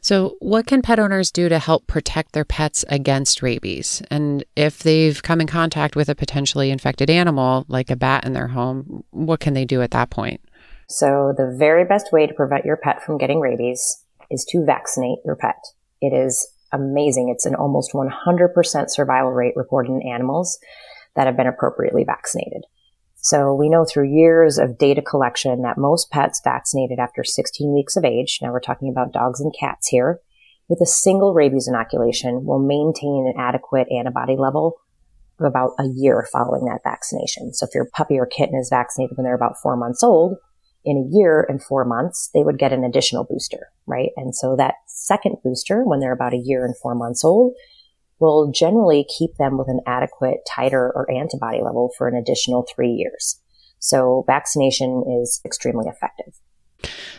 So, 0.00 0.36
what 0.40 0.66
can 0.66 0.82
pet 0.82 0.98
owners 0.98 1.30
do 1.30 1.48
to 1.48 1.60
help 1.60 1.86
protect 1.86 2.32
their 2.32 2.44
pets 2.44 2.84
against 2.88 3.42
rabies? 3.42 4.02
And 4.10 4.44
if 4.56 4.80
they've 4.80 5.22
come 5.22 5.40
in 5.40 5.46
contact 5.46 5.94
with 5.94 6.08
a 6.08 6.16
potentially 6.16 6.70
infected 6.70 7.08
animal, 7.08 7.64
like 7.68 7.90
a 7.90 7.96
bat 7.96 8.24
in 8.24 8.32
their 8.32 8.48
home, 8.48 9.04
what 9.10 9.38
can 9.38 9.54
they 9.54 9.64
do 9.64 9.80
at 9.80 9.92
that 9.92 10.10
point? 10.10 10.40
So, 10.88 11.32
the 11.36 11.54
very 11.56 11.84
best 11.84 12.12
way 12.12 12.26
to 12.26 12.34
prevent 12.34 12.64
your 12.64 12.76
pet 12.76 13.04
from 13.04 13.18
getting 13.18 13.38
rabies 13.38 14.01
is 14.32 14.44
to 14.46 14.64
vaccinate 14.64 15.18
your 15.24 15.36
pet. 15.36 15.62
It 16.00 16.12
is 16.12 16.48
amazing. 16.72 17.28
It's 17.28 17.46
an 17.46 17.54
almost 17.54 17.92
100% 17.92 18.90
survival 18.90 19.30
rate 19.30 19.54
reported 19.56 19.92
in 19.92 20.02
animals 20.10 20.58
that 21.14 21.26
have 21.26 21.36
been 21.36 21.46
appropriately 21.46 22.04
vaccinated. 22.04 22.64
So 23.16 23.54
we 23.54 23.68
know 23.68 23.84
through 23.84 24.12
years 24.12 24.58
of 24.58 24.78
data 24.78 25.00
collection 25.00 25.62
that 25.62 25.78
most 25.78 26.10
pets 26.10 26.40
vaccinated 26.42 26.98
after 26.98 27.22
16 27.22 27.72
weeks 27.72 27.96
of 27.96 28.04
age, 28.04 28.40
now 28.42 28.50
we're 28.50 28.60
talking 28.60 28.88
about 28.88 29.12
dogs 29.12 29.40
and 29.40 29.54
cats 29.58 29.88
here, 29.88 30.18
with 30.68 30.80
a 30.80 30.86
single 30.86 31.34
rabies 31.34 31.68
inoculation 31.68 32.44
will 32.44 32.58
maintain 32.58 33.32
an 33.32 33.40
adequate 33.40 33.86
antibody 33.96 34.36
level 34.36 34.76
of 35.38 35.46
about 35.46 35.72
a 35.78 35.86
year 35.94 36.26
following 36.32 36.64
that 36.64 36.80
vaccination. 36.82 37.52
So 37.52 37.66
if 37.66 37.74
your 37.74 37.88
puppy 37.92 38.18
or 38.18 38.26
kitten 38.26 38.58
is 38.58 38.70
vaccinated 38.70 39.16
when 39.16 39.24
they're 39.24 39.34
about 39.34 39.60
four 39.62 39.76
months 39.76 40.02
old, 40.02 40.38
in 40.84 40.96
a 40.96 41.16
year 41.16 41.46
and 41.48 41.62
four 41.62 41.84
months, 41.84 42.30
they 42.34 42.42
would 42.42 42.58
get 42.58 42.72
an 42.72 42.84
additional 42.84 43.24
booster, 43.24 43.68
right? 43.86 44.10
And 44.16 44.34
so 44.34 44.56
that 44.56 44.74
second 44.86 45.36
booster, 45.44 45.82
when 45.84 46.00
they're 46.00 46.12
about 46.12 46.34
a 46.34 46.42
year 46.42 46.64
and 46.64 46.76
four 46.76 46.94
months 46.94 47.24
old, 47.24 47.54
will 48.18 48.50
generally 48.52 49.06
keep 49.18 49.36
them 49.36 49.58
with 49.58 49.68
an 49.68 49.80
adequate 49.86 50.38
titer 50.48 50.90
or 50.94 51.10
antibody 51.10 51.60
level 51.62 51.90
for 51.96 52.08
an 52.08 52.16
additional 52.16 52.64
three 52.74 52.90
years. 52.90 53.40
So 53.78 54.24
vaccination 54.26 55.04
is 55.20 55.40
extremely 55.44 55.86
effective. 55.88 56.34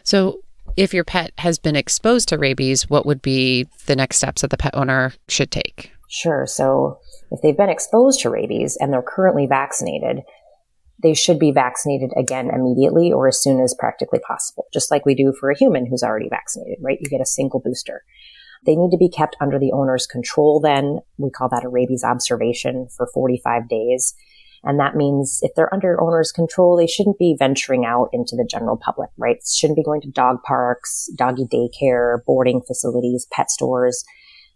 So 0.03 0.39
if 0.77 0.93
your 0.93 1.03
pet 1.03 1.33
has 1.39 1.59
been 1.59 1.75
exposed 1.75 2.29
to 2.29 2.37
rabies, 2.37 2.89
what 2.89 3.05
would 3.05 3.21
be 3.21 3.67
the 3.85 3.95
next 3.95 4.17
steps 4.17 4.41
that 4.41 4.49
the 4.49 4.57
pet 4.57 4.75
owner 4.75 5.13
should 5.27 5.51
take? 5.51 5.91
Sure. 6.09 6.45
So 6.47 6.99
if 7.31 7.41
they've 7.41 7.57
been 7.57 7.69
exposed 7.69 8.21
to 8.21 8.29
rabies 8.29 8.77
and 8.79 8.93
they're 8.93 9.01
currently 9.01 9.45
vaccinated, 9.45 10.21
they 11.03 11.13
should 11.13 11.37
be 11.37 11.51
vaccinated 11.51 12.11
again 12.17 12.49
immediately 12.49 13.11
or 13.11 13.27
as 13.27 13.41
soon 13.41 13.59
as 13.61 13.75
practically 13.77 14.19
possible, 14.19 14.65
just 14.73 14.89
like 14.89 15.05
we 15.05 15.13
do 15.13 15.33
for 15.37 15.51
a 15.51 15.57
human 15.57 15.85
who's 15.85 16.01
already 16.01 16.29
vaccinated, 16.29 16.77
right? 16.81 16.97
You 17.01 17.09
get 17.09 17.21
a 17.21 17.25
single 17.25 17.59
booster. 17.59 18.03
They 18.65 18.75
need 18.75 18.91
to 18.91 18.97
be 18.97 19.09
kept 19.09 19.35
under 19.41 19.59
the 19.59 19.73
owner's 19.73 20.07
control 20.07 20.61
then. 20.61 20.99
We 21.17 21.29
call 21.29 21.49
that 21.49 21.65
a 21.65 21.69
rabies 21.69 22.03
observation 22.03 22.87
for 22.95 23.07
45 23.13 23.67
days. 23.67 24.15
And 24.63 24.79
that 24.79 24.95
means 24.95 25.39
if 25.41 25.51
they're 25.55 25.73
under 25.73 26.01
owner's 26.01 26.31
control, 26.31 26.77
they 26.77 26.87
shouldn't 26.87 27.19
be 27.19 27.35
venturing 27.37 27.85
out 27.85 28.07
into 28.13 28.37
the 28.37 28.47
general 28.49 28.77
public, 28.77 29.09
right? 29.17 29.37
Shouldn't 29.45 29.75
be 29.75 29.83
going 29.83 29.99
to 30.01 30.09
dog 30.09 30.41
parks, 30.43 31.09
doggy 31.17 31.45
daycare, 31.45 32.23
boarding 32.25 32.61
facilities, 32.61 33.27
pet 33.29 33.51
stores. 33.51 34.05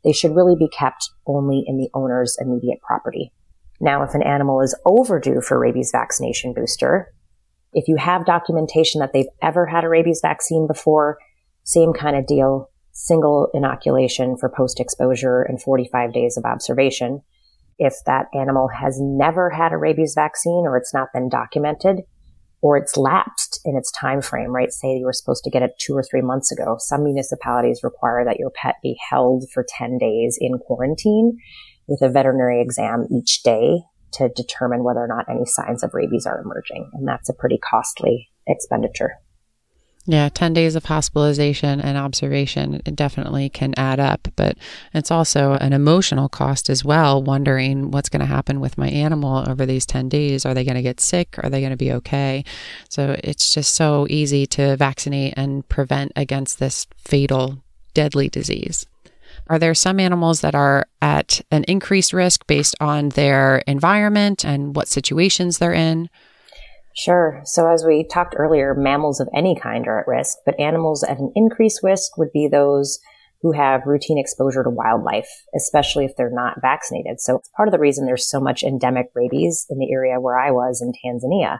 They 0.05 0.13
should 0.13 0.33
really 0.33 0.55
be 0.57 0.69
kept 0.69 1.09
only 1.25 1.65
in 1.67 1.77
the 1.77 1.89
owner's 1.93 2.37
immediate 2.39 2.79
property. 2.79 3.33
Now, 3.79 4.03
if 4.03 4.15
an 4.15 4.23
animal 4.23 4.61
is 4.61 4.75
overdue 4.85 5.41
for 5.41 5.59
rabies 5.59 5.91
vaccination 5.91 6.53
booster, 6.53 7.13
if 7.73 7.87
you 7.87 7.97
have 7.97 8.25
documentation 8.25 8.99
that 8.99 9.13
they've 9.13 9.27
ever 9.41 9.65
had 9.67 9.83
a 9.83 9.89
rabies 9.89 10.19
vaccine 10.21 10.67
before, 10.67 11.17
same 11.63 11.93
kind 11.93 12.15
of 12.15 12.25
deal 12.25 12.69
single 12.97 13.49
inoculation 13.53 14.35
for 14.35 14.49
post 14.49 14.79
exposure 14.79 15.43
and 15.43 15.61
45 15.61 16.11
days 16.13 16.35
of 16.35 16.45
observation. 16.45 17.21
If 17.77 17.93
that 18.07 18.25
animal 18.33 18.69
has 18.69 18.97
never 18.99 19.51
had 19.51 19.71
a 19.71 19.77
rabies 19.77 20.15
vaccine 20.15 20.63
or 20.65 20.77
it's 20.77 20.95
not 20.95 21.09
been 21.13 21.29
documented 21.29 22.01
or 22.61 22.75
it's 22.75 22.97
lapsed 22.97 23.59
in 23.65 23.77
its 23.77 23.91
time 23.91 24.23
frame, 24.23 24.49
right? 24.49 24.71
Say 24.71 24.97
you 24.97 25.05
were 25.05 25.13
supposed 25.13 25.43
to 25.43 25.51
get 25.51 25.61
it 25.61 25.77
two 25.79 25.93
or 25.93 26.01
three 26.01 26.23
months 26.23 26.51
ago. 26.51 26.77
Some 26.79 27.03
municipalities 27.03 27.81
require 27.83 28.25
that 28.25 28.39
your 28.39 28.49
pet 28.49 28.75
be 28.81 28.97
held 29.11 29.43
for 29.53 29.63
10 29.77 29.99
days 29.99 30.39
in 30.41 30.57
quarantine 30.57 31.37
with 31.87 32.01
a 32.01 32.09
veterinary 32.09 32.61
exam 32.61 33.07
each 33.11 33.43
day 33.43 33.81
to 34.13 34.29
determine 34.29 34.83
whether 34.83 34.99
or 34.99 35.07
not 35.07 35.29
any 35.29 35.45
signs 35.45 35.83
of 35.83 35.93
rabies 35.93 36.25
are 36.25 36.41
emerging. 36.41 36.89
And 36.93 37.07
that's 37.07 37.29
a 37.29 37.33
pretty 37.33 37.57
costly 37.57 38.29
expenditure. 38.47 39.19
Yeah, 40.09 40.29
10 40.29 40.53
days 40.53 40.77
of 40.77 40.85
hospitalization 40.85 41.81
and 41.81 41.97
observation 41.97 42.81
it 42.85 42.95
definitely 42.95 43.49
can 43.49 43.73
add 43.75 43.99
up, 43.99 44.29
but 44.37 44.57
it's 44.93 45.11
also 45.11 45.53
an 45.55 45.73
emotional 45.73 46.29
cost 46.29 46.69
as 46.69 46.85
well, 46.85 47.21
wondering 47.21 47.91
what's 47.91 48.07
going 48.07 48.21
to 48.21 48.25
happen 48.25 48.61
with 48.61 48.77
my 48.77 48.87
animal 48.87 49.43
over 49.49 49.65
these 49.65 49.85
10 49.85 50.07
days. 50.07 50.45
Are 50.45 50.53
they 50.53 50.63
going 50.63 50.75
to 50.75 50.81
get 50.81 51.01
sick? 51.01 51.35
Are 51.43 51.49
they 51.49 51.59
going 51.59 51.71
to 51.71 51.77
be 51.77 51.91
okay? 51.91 52.45
So 52.87 53.17
it's 53.21 53.53
just 53.53 53.75
so 53.75 54.07
easy 54.09 54.45
to 54.47 54.77
vaccinate 54.77 55.33
and 55.35 55.67
prevent 55.67 56.13
against 56.15 56.57
this 56.57 56.87
fatal, 56.97 57.61
deadly 57.93 58.29
disease. 58.29 58.85
Are 59.49 59.59
there 59.59 59.75
some 59.75 59.99
animals 59.99 60.41
that 60.41 60.55
are 60.55 60.87
at 61.01 61.41
an 61.51 61.63
increased 61.65 62.13
risk 62.13 62.45
based 62.47 62.75
on 62.79 63.09
their 63.09 63.59
environment 63.67 64.43
and 64.43 64.75
what 64.75 64.87
situations 64.87 65.57
they're 65.57 65.73
in? 65.73 66.09
Sure. 66.95 67.41
So 67.45 67.71
as 67.71 67.85
we 67.85 68.03
talked 68.03 68.35
earlier, 68.37 68.73
mammals 68.73 69.19
of 69.19 69.29
any 69.33 69.55
kind 69.55 69.87
are 69.87 69.99
at 70.01 70.07
risk, 70.07 70.37
but 70.45 70.59
animals 70.59 71.03
at 71.03 71.19
an 71.19 71.31
increased 71.35 71.81
risk 71.83 72.17
would 72.17 72.31
be 72.33 72.47
those 72.47 72.99
who 73.41 73.51
have 73.51 73.85
routine 73.85 74.17
exposure 74.17 74.63
to 74.63 74.69
wildlife, 74.69 75.29
especially 75.55 76.05
if 76.05 76.15
they're 76.17 76.31
not 76.31 76.59
vaccinated. 76.59 77.21
So 77.21 77.37
it's 77.37 77.49
part 77.55 77.67
of 77.67 77.71
the 77.71 77.79
reason 77.79 78.05
there's 78.05 78.27
so 78.27 78.39
much 78.39 78.63
endemic 78.63 79.07
rabies 79.13 79.67
in 79.69 79.77
the 79.77 79.91
area 79.91 80.19
where 80.19 80.39
I 80.39 80.49
was 80.49 80.81
in 80.81 80.91
Tanzania. 80.91 81.59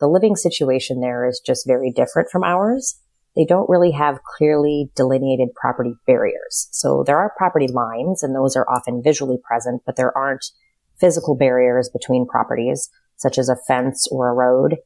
The 0.00 0.08
living 0.08 0.34
situation 0.34 1.00
there 1.00 1.28
is 1.28 1.42
just 1.44 1.66
very 1.66 1.92
different 1.92 2.30
from 2.30 2.42
ours. 2.42 2.98
They 3.36 3.44
don't 3.44 3.68
really 3.68 3.92
have 3.92 4.22
clearly 4.24 4.90
delineated 4.96 5.54
property 5.54 5.94
barriers. 6.06 6.68
So 6.72 7.04
there 7.06 7.18
are 7.18 7.32
property 7.36 7.68
lines 7.68 8.22
and 8.22 8.34
those 8.34 8.56
are 8.56 8.68
often 8.68 9.02
visually 9.02 9.38
present, 9.42 9.82
but 9.86 9.96
there 9.96 10.16
aren't 10.16 10.44
physical 10.98 11.36
barriers 11.36 11.88
between 11.88 12.26
properties 12.26 12.90
such 13.16 13.38
as 13.38 13.48
a 13.48 13.56
fence 13.66 14.08
or 14.10 14.28
a 14.28 14.34
road. 14.34 14.76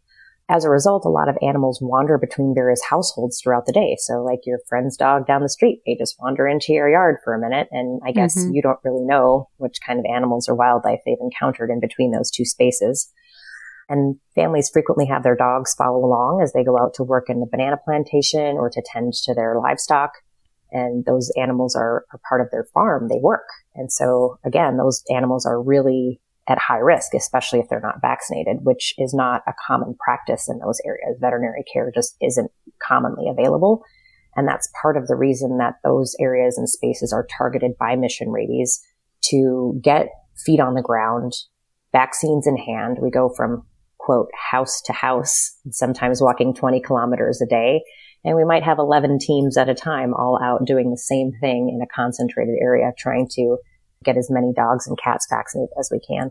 As 0.48 0.64
a 0.64 0.70
result, 0.70 1.06
a 1.06 1.08
lot 1.10 1.30
of 1.30 1.38
animals 1.40 1.78
wander 1.80 2.18
between 2.18 2.54
various 2.54 2.82
households 2.90 3.40
throughout 3.40 3.64
the 3.64 3.72
day. 3.72 3.96
So 3.98 4.22
like 4.22 4.40
your 4.44 4.58
friend's 4.68 4.96
dog 4.96 5.26
down 5.26 5.42
the 5.42 5.48
street 5.48 5.80
may 5.86 5.96
just 5.96 6.16
wander 6.20 6.46
into 6.46 6.74
your 6.74 6.90
yard 6.90 7.16
for 7.24 7.32
a 7.32 7.40
minute. 7.40 7.68
And 7.70 8.02
I 8.04 8.12
guess 8.12 8.38
mm-hmm. 8.38 8.52
you 8.52 8.60
don't 8.60 8.78
really 8.84 9.04
know 9.04 9.48
which 9.56 9.78
kind 9.86 9.98
of 9.98 10.04
animals 10.04 10.46
or 10.48 10.54
wildlife 10.54 11.00
they've 11.06 11.16
encountered 11.18 11.70
in 11.70 11.80
between 11.80 12.10
those 12.10 12.30
two 12.30 12.44
spaces. 12.44 13.10
And 13.88 14.16
families 14.34 14.70
frequently 14.72 15.06
have 15.06 15.22
their 15.22 15.36
dogs 15.36 15.74
follow 15.74 16.04
along 16.04 16.40
as 16.42 16.52
they 16.52 16.64
go 16.64 16.78
out 16.78 16.94
to 16.94 17.04
work 17.04 17.28
in 17.28 17.40
the 17.40 17.48
banana 17.50 17.76
plantation 17.84 18.56
or 18.56 18.70
to 18.70 18.82
tend 18.92 19.12
to 19.24 19.34
their 19.34 19.56
livestock. 19.58 20.12
And 20.72 21.04
those 21.04 21.30
animals 21.36 21.76
are, 21.76 22.04
are 22.12 22.20
part 22.28 22.40
of 22.40 22.50
their 22.50 22.66
farm. 22.72 23.08
They 23.08 23.20
work. 23.20 23.46
And 23.74 23.92
so 23.92 24.38
again, 24.44 24.76
those 24.76 25.02
animals 25.14 25.46
are 25.46 25.62
really 25.62 26.20
at 26.48 26.58
high 26.58 26.78
risk, 26.78 27.14
especially 27.14 27.58
if 27.58 27.68
they're 27.68 27.80
not 27.80 28.00
vaccinated, 28.02 28.58
which 28.62 28.94
is 28.98 29.14
not 29.14 29.42
a 29.46 29.54
common 29.66 29.94
practice 30.04 30.48
in 30.48 30.58
those 30.58 30.80
areas. 30.84 31.18
Veterinary 31.20 31.64
care 31.72 31.90
just 31.94 32.16
isn't 32.20 32.50
commonly 32.82 33.28
available. 33.28 33.82
And 34.36 34.48
that's 34.48 34.68
part 34.80 34.96
of 34.96 35.06
the 35.06 35.14
reason 35.14 35.58
that 35.58 35.76
those 35.84 36.14
areas 36.20 36.58
and 36.58 36.68
spaces 36.68 37.12
are 37.12 37.26
targeted 37.38 37.78
by 37.78 37.96
mission 37.96 38.30
rabies 38.30 38.82
to 39.30 39.80
get 39.82 40.08
feet 40.44 40.60
on 40.60 40.74
the 40.74 40.82
ground, 40.82 41.32
vaccines 41.92 42.46
in 42.46 42.56
hand. 42.56 42.98
We 43.00 43.10
go 43.10 43.30
from 43.34 43.64
quote 44.04 44.28
house 44.50 44.82
to 44.82 44.92
house, 44.92 45.56
sometimes 45.70 46.20
walking 46.20 46.54
20 46.54 46.80
kilometers 46.80 47.40
a 47.40 47.46
day. 47.46 47.82
And 48.24 48.36
we 48.36 48.44
might 48.44 48.62
have 48.62 48.78
11 48.78 49.18
teams 49.18 49.56
at 49.56 49.68
a 49.68 49.74
time 49.74 50.14
all 50.14 50.38
out 50.42 50.66
doing 50.66 50.90
the 50.90 50.98
same 50.98 51.32
thing 51.40 51.70
in 51.74 51.80
a 51.82 51.94
concentrated 51.94 52.56
area, 52.60 52.92
trying 52.98 53.28
to 53.32 53.58
get 54.04 54.16
as 54.16 54.30
many 54.30 54.52
dogs 54.54 54.86
and 54.86 54.98
cats 55.02 55.26
vaccinated 55.30 55.70
as 55.78 55.90
we 55.90 56.00
can. 56.00 56.30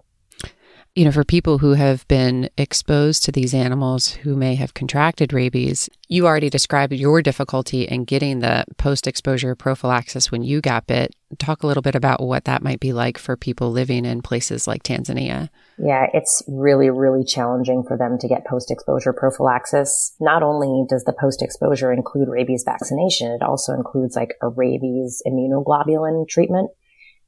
You 0.95 1.05
know, 1.05 1.11
for 1.11 1.23
people 1.23 1.57
who 1.57 1.73
have 1.73 2.07
been 2.07 2.51
exposed 2.55 3.23
to 3.23 3.31
these 3.31 3.55
animals 3.55 4.11
who 4.11 4.35
may 4.35 4.53
have 4.53 4.75
contracted 4.75 5.33
rabies, 5.33 5.89
you 6.07 6.27
already 6.27 6.51
described 6.51 6.93
your 6.93 7.23
difficulty 7.23 7.85
in 7.85 8.03
getting 8.03 8.41
the 8.41 8.65
post 8.77 9.07
exposure 9.07 9.55
prophylaxis 9.55 10.31
when 10.31 10.43
you 10.43 10.61
got 10.61 10.85
bit. 10.85 11.15
Talk 11.39 11.63
a 11.63 11.67
little 11.67 11.81
bit 11.81 11.95
about 11.95 12.21
what 12.21 12.45
that 12.45 12.61
might 12.61 12.79
be 12.79 12.93
like 12.93 13.17
for 13.17 13.35
people 13.35 13.71
living 13.71 14.05
in 14.05 14.21
places 14.21 14.67
like 14.67 14.83
Tanzania. 14.83 15.49
Yeah, 15.79 16.05
it's 16.13 16.43
really, 16.47 16.91
really 16.91 17.25
challenging 17.25 17.83
for 17.87 17.97
them 17.97 18.19
to 18.19 18.27
get 18.27 18.45
post 18.45 18.69
exposure 18.69 19.13
prophylaxis. 19.13 20.13
Not 20.19 20.43
only 20.43 20.85
does 20.87 21.05
the 21.05 21.13
post 21.19 21.41
exposure 21.41 21.91
include 21.91 22.29
rabies 22.29 22.63
vaccination, 22.63 23.31
it 23.31 23.41
also 23.41 23.73
includes 23.73 24.15
like 24.15 24.35
a 24.43 24.49
rabies 24.49 25.23
immunoglobulin 25.25 26.27
treatment 26.27 26.69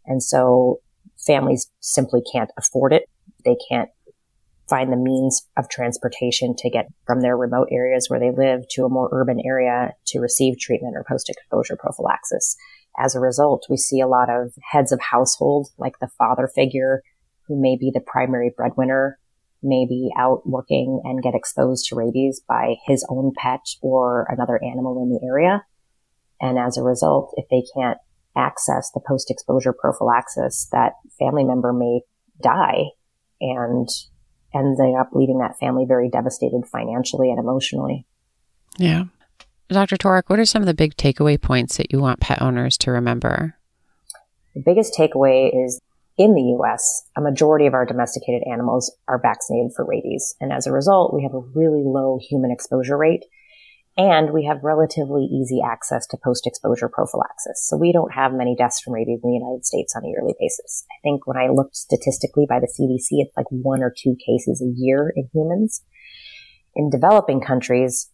and 0.06 0.22
so 0.22 0.82
families 1.18 1.72
simply 1.80 2.22
can't 2.32 2.52
afford 2.60 2.94
it. 2.94 3.10
They 3.46 3.58
can't 3.70 3.90
find 4.70 4.92
the 4.92 4.98
means 4.98 5.48
of 5.58 5.70
transportation 5.70 6.56
to 6.58 6.70
get 6.70 6.88
from 7.06 7.22
their 7.22 7.38
remote 7.38 7.68
areas 7.72 8.10
where 8.10 8.20
they 8.20 8.32
live 8.32 8.68
to 8.72 8.84
a 8.84 8.90
more 8.90 9.10
urban 9.12 9.40
area 9.46 9.94
to 10.08 10.20
receive 10.20 10.60
treatment 10.60 10.96
or 10.96 11.06
post 11.08 11.30
exposure 11.30 11.78
prophylaxis. 11.78 12.56
As 12.98 13.14
a 13.14 13.20
result, 13.20 13.68
we 13.70 13.78
see 13.78 14.00
a 14.00 14.08
lot 14.08 14.30
of 14.30 14.54
heads 14.72 14.92
of 14.92 15.00
household, 15.02 15.70
like 15.78 16.00
the 16.00 16.10
father 16.18 16.48
figure 16.48 17.02
who 17.48 17.62
may 17.62 17.78
be 17.78 17.92
the 17.94 18.02
primary 18.02 18.52
breadwinner, 18.56 19.20
may 19.62 19.86
be 19.88 20.12
out 20.18 20.48
working 20.48 21.02
and 21.04 21.22
get 21.22 21.36
exposed 21.36 21.86
to 21.88 21.96
rabies 21.96 22.42
by 22.48 22.76
his 22.88 23.06
own 23.10 23.34
pet 23.36 23.62
or 23.82 24.26
another 24.30 24.60
animal 24.64 25.02
in 25.04 25.10
the 25.10 25.26
area. 25.28 25.64
And 26.42 26.58
as 26.58 26.78
a 26.78 26.84
result, 26.84 27.34
if 27.38 27.46
they 27.50 27.64
can't 27.76 27.98
access 28.36 28.92
the 28.92 29.02
post 29.06 29.30
exposure 29.30 29.74
prophylaxis, 29.74 30.68
that 30.72 30.94
family 31.20 31.44
member 31.44 31.72
may 31.72 32.02
die 32.42 32.92
and 33.42 33.90
ending 34.54 34.98
up 35.00 35.10
leaving 35.12 35.40
that 35.40 35.60
family 35.60 35.86
very 35.86 36.10
devastated 36.10 36.66
financially 36.66 37.30
and 37.30 37.40
emotionally. 37.40 38.06
Yeah. 38.78 39.06
Dr. 39.70 39.98
Torek, 39.98 40.24
what 40.28 40.40
are 40.40 40.46
some 40.46 40.62
of 40.62 40.68
the 40.68 40.74
big 40.74 40.96
takeaway 40.96 41.42
points 41.42 41.78
that 41.78 41.92
you 41.92 42.00
want 42.00 42.20
pet 42.20 42.42
owners 42.42 42.78
to 42.80 42.92
remember? 42.92 43.58
The 44.54 44.62
biggest 44.62 44.94
takeaway 44.98 45.50
is 45.66 45.82
in 46.18 46.34
the 46.34 46.56
US, 46.60 47.10
a 47.18 47.22
majority 47.22 47.66
of 47.66 47.74
our 47.74 47.86
domesticated 47.86 48.44
animals 48.50 48.96
are 49.08 49.20
vaccinated 49.20 49.74
for 49.76 49.84
rabies. 49.84 50.36
And 50.40 50.54
as 50.54 50.66
a 50.66 50.72
result, 50.72 51.14
we 51.14 51.24
have 51.24 51.34
a 51.34 51.40
really 51.40 51.84
low 51.84 52.20
human 52.22 52.52
exposure 52.52 52.98
rate 52.98 53.26
and 53.98 54.32
we 54.32 54.46
have 54.46 54.64
relatively 54.64 55.24
easy 55.24 55.62
access 55.66 56.06
to 56.08 56.18
post-exposure 56.22 56.90
prophylaxis. 56.90 57.66
So 57.66 57.78
we 57.78 57.94
don't 57.94 58.14
have 58.14 58.34
many 58.34 58.56
deaths 58.56 58.82
from 58.82 58.94
rabies 58.94 59.22
in 59.24 59.30
the 59.30 59.38
United 59.38 59.66
States 59.66 59.96
on 59.96 60.04
a 60.04 60.10
yearly 60.10 60.36
basis. 60.40 60.86
I 60.92 61.00
think 61.02 61.26
when 61.26 61.38
I 61.38 61.48
looked 61.48 61.78
statistically 61.78 62.46
by 62.48 62.60
the 62.60 62.68
CDC, 62.68 63.24
it's 63.24 63.38
like 63.38 63.48
one 63.50 63.82
or 63.82 63.94
two 63.96 64.18
cases 64.26 64.62
a 64.62 64.74
year 64.76 65.14
in 65.16 65.30
humans. 65.34 65.82
In 66.76 66.90
developing 66.90 67.40
countries, 67.40 68.10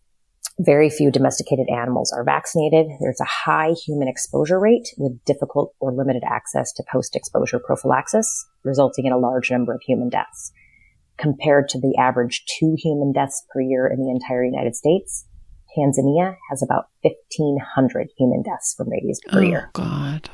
very 0.60 0.92
few 0.92 1.10
domesticated 1.10 1.68
animals 1.70 2.12
are 2.12 2.24
vaccinated. 2.24 2.86
There's 3.00 3.20
a 3.20 3.26
high 3.26 3.74
human 3.86 4.08
exposure 4.08 4.60
rate 4.60 4.90
with 4.98 5.24
difficult 5.26 5.74
or 5.80 5.92
limited 5.92 6.24
access 6.24 6.72
to 6.74 6.84
post-exposure 6.92 7.60
prophylaxis, 7.60 8.46
resulting 8.64 9.08
in 9.08 9.14
a 9.14 9.18
large 9.18 9.50
number 9.50 9.74
of 9.74 9.82
human 9.82 10.10
deaths. 10.10 10.52
Compared 11.18 11.70
to 11.70 11.80
the 11.80 11.96
average 11.98 12.44
two 12.46 12.76
human 12.78 13.12
deaths 13.12 13.44
per 13.52 13.62
year 13.62 13.88
in 13.88 14.00
the 14.00 14.12
entire 14.12 14.44
United 14.44 14.76
States, 14.76 15.26
Tanzania 15.78 16.36
has 16.50 16.62
about 16.62 16.86
1,500 17.02 18.10
human 18.18 18.42
deaths 18.44 18.74
from 18.76 18.90
rabies 18.90 19.20
per 19.28 19.40
oh, 19.40 19.42
year. 19.42 19.70
God. 19.74 20.30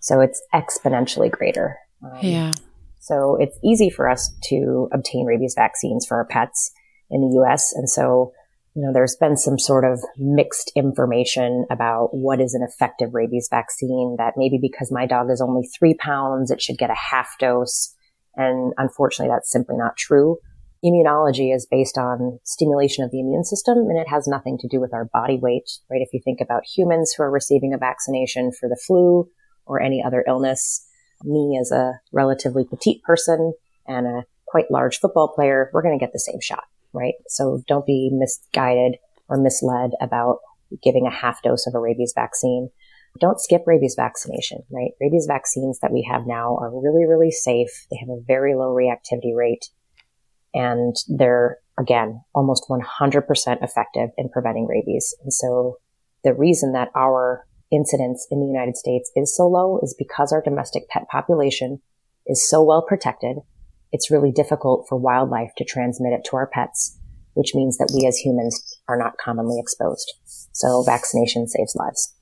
So 0.00 0.20
it's 0.20 0.42
exponentially 0.54 1.30
greater. 1.30 1.76
Um, 2.02 2.18
yeah. 2.22 2.52
So 3.00 3.36
it's 3.40 3.58
easy 3.64 3.90
for 3.90 4.08
us 4.08 4.34
to 4.44 4.88
obtain 4.92 5.26
rabies 5.26 5.54
vaccines 5.56 6.06
for 6.06 6.16
our 6.16 6.26
pets 6.26 6.70
in 7.10 7.20
the 7.20 7.40
US. 7.42 7.72
And 7.74 7.88
so, 7.88 8.32
you 8.74 8.82
know, 8.82 8.92
there's 8.92 9.16
been 9.16 9.36
some 9.36 9.58
sort 9.58 9.84
of 9.84 10.00
mixed 10.18 10.72
information 10.76 11.66
about 11.70 12.10
what 12.12 12.40
is 12.40 12.54
an 12.54 12.62
effective 12.62 13.14
rabies 13.14 13.48
vaccine 13.50 14.16
that 14.18 14.34
maybe 14.36 14.58
because 14.60 14.92
my 14.92 15.06
dog 15.06 15.30
is 15.30 15.40
only 15.40 15.66
three 15.78 15.94
pounds, 15.94 16.50
it 16.50 16.60
should 16.60 16.78
get 16.78 16.90
a 16.90 16.94
half 16.94 17.30
dose. 17.38 17.94
And 18.36 18.72
unfortunately, 18.78 19.34
that's 19.34 19.50
simply 19.50 19.76
not 19.76 19.96
true 19.96 20.38
immunology 20.84 21.54
is 21.54 21.66
based 21.66 21.98
on 21.98 22.38
stimulation 22.44 23.04
of 23.04 23.10
the 23.10 23.20
immune 23.20 23.44
system 23.44 23.78
and 23.78 23.98
it 23.98 24.08
has 24.08 24.28
nothing 24.28 24.58
to 24.58 24.68
do 24.68 24.80
with 24.80 24.94
our 24.94 25.06
body 25.06 25.38
weight, 25.40 25.68
right? 25.90 26.00
If 26.00 26.12
you 26.12 26.20
think 26.24 26.40
about 26.40 26.64
humans 26.64 27.12
who 27.12 27.22
are 27.22 27.30
receiving 27.30 27.74
a 27.74 27.78
vaccination 27.78 28.52
for 28.52 28.68
the 28.68 28.80
flu 28.86 29.28
or 29.66 29.80
any 29.80 30.02
other 30.04 30.24
illness, 30.26 30.86
me 31.24 31.58
as 31.60 31.72
a 31.72 32.00
relatively 32.12 32.64
petite 32.64 33.02
person 33.02 33.52
and 33.86 34.06
a 34.06 34.24
quite 34.46 34.70
large 34.70 34.98
football 34.98 35.32
player, 35.34 35.70
we're 35.72 35.82
going 35.82 35.98
to 35.98 36.02
get 36.02 36.12
the 36.12 36.18
same 36.18 36.40
shot, 36.40 36.64
right? 36.92 37.14
So 37.26 37.62
don't 37.66 37.86
be 37.86 38.10
misguided 38.12 38.96
or 39.28 39.36
misled 39.36 39.92
about 40.00 40.38
giving 40.82 41.06
a 41.06 41.10
half 41.10 41.42
dose 41.42 41.66
of 41.66 41.74
a 41.74 41.80
rabies 41.80 42.12
vaccine. 42.14 42.70
Don't 43.18 43.40
skip 43.40 43.64
rabies 43.66 43.94
vaccination, 43.96 44.62
right? 44.70 44.92
Rabies 45.00 45.26
vaccines 45.26 45.80
that 45.80 45.92
we 45.92 46.06
have 46.08 46.26
now 46.26 46.56
are 46.60 46.70
really, 46.70 47.04
really 47.04 47.32
safe. 47.32 47.86
They 47.90 47.96
have 47.96 48.10
a 48.10 48.22
very 48.26 48.54
low 48.54 48.72
reactivity 48.74 49.34
rate 49.34 49.70
and 50.54 50.96
they're 51.08 51.58
again 51.78 52.22
almost 52.34 52.66
100% 52.68 53.62
effective 53.62 54.10
in 54.16 54.28
preventing 54.28 54.66
rabies. 54.66 55.14
And 55.22 55.32
so 55.32 55.76
the 56.24 56.34
reason 56.34 56.72
that 56.72 56.90
our 56.96 57.46
incidence 57.70 58.26
in 58.30 58.40
the 58.40 58.46
United 58.46 58.76
States 58.76 59.10
is 59.14 59.36
so 59.36 59.46
low 59.46 59.78
is 59.82 59.94
because 59.98 60.32
our 60.32 60.42
domestic 60.42 60.88
pet 60.88 61.06
population 61.08 61.80
is 62.26 62.48
so 62.48 62.62
well 62.62 62.82
protected. 62.82 63.36
It's 63.92 64.10
really 64.10 64.32
difficult 64.32 64.86
for 64.88 64.96
wildlife 64.96 65.52
to 65.56 65.64
transmit 65.64 66.12
it 66.12 66.26
to 66.30 66.36
our 66.36 66.46
pets, 66.46 66.98
which 67.34 67.54
means 67.54 67.78
that 67.78 67.92
we 67.94 68.06
as 68.06 68.18
humans 68.18 68.78
are 68.88 68.98
not 68.98 69.16
commonly 69.22 69.58
exposed. 69.58 70.12
So 70.52 70.82
vaccination 70.82 71.46
saves 71.46 71.74
lives. 71.74 72.14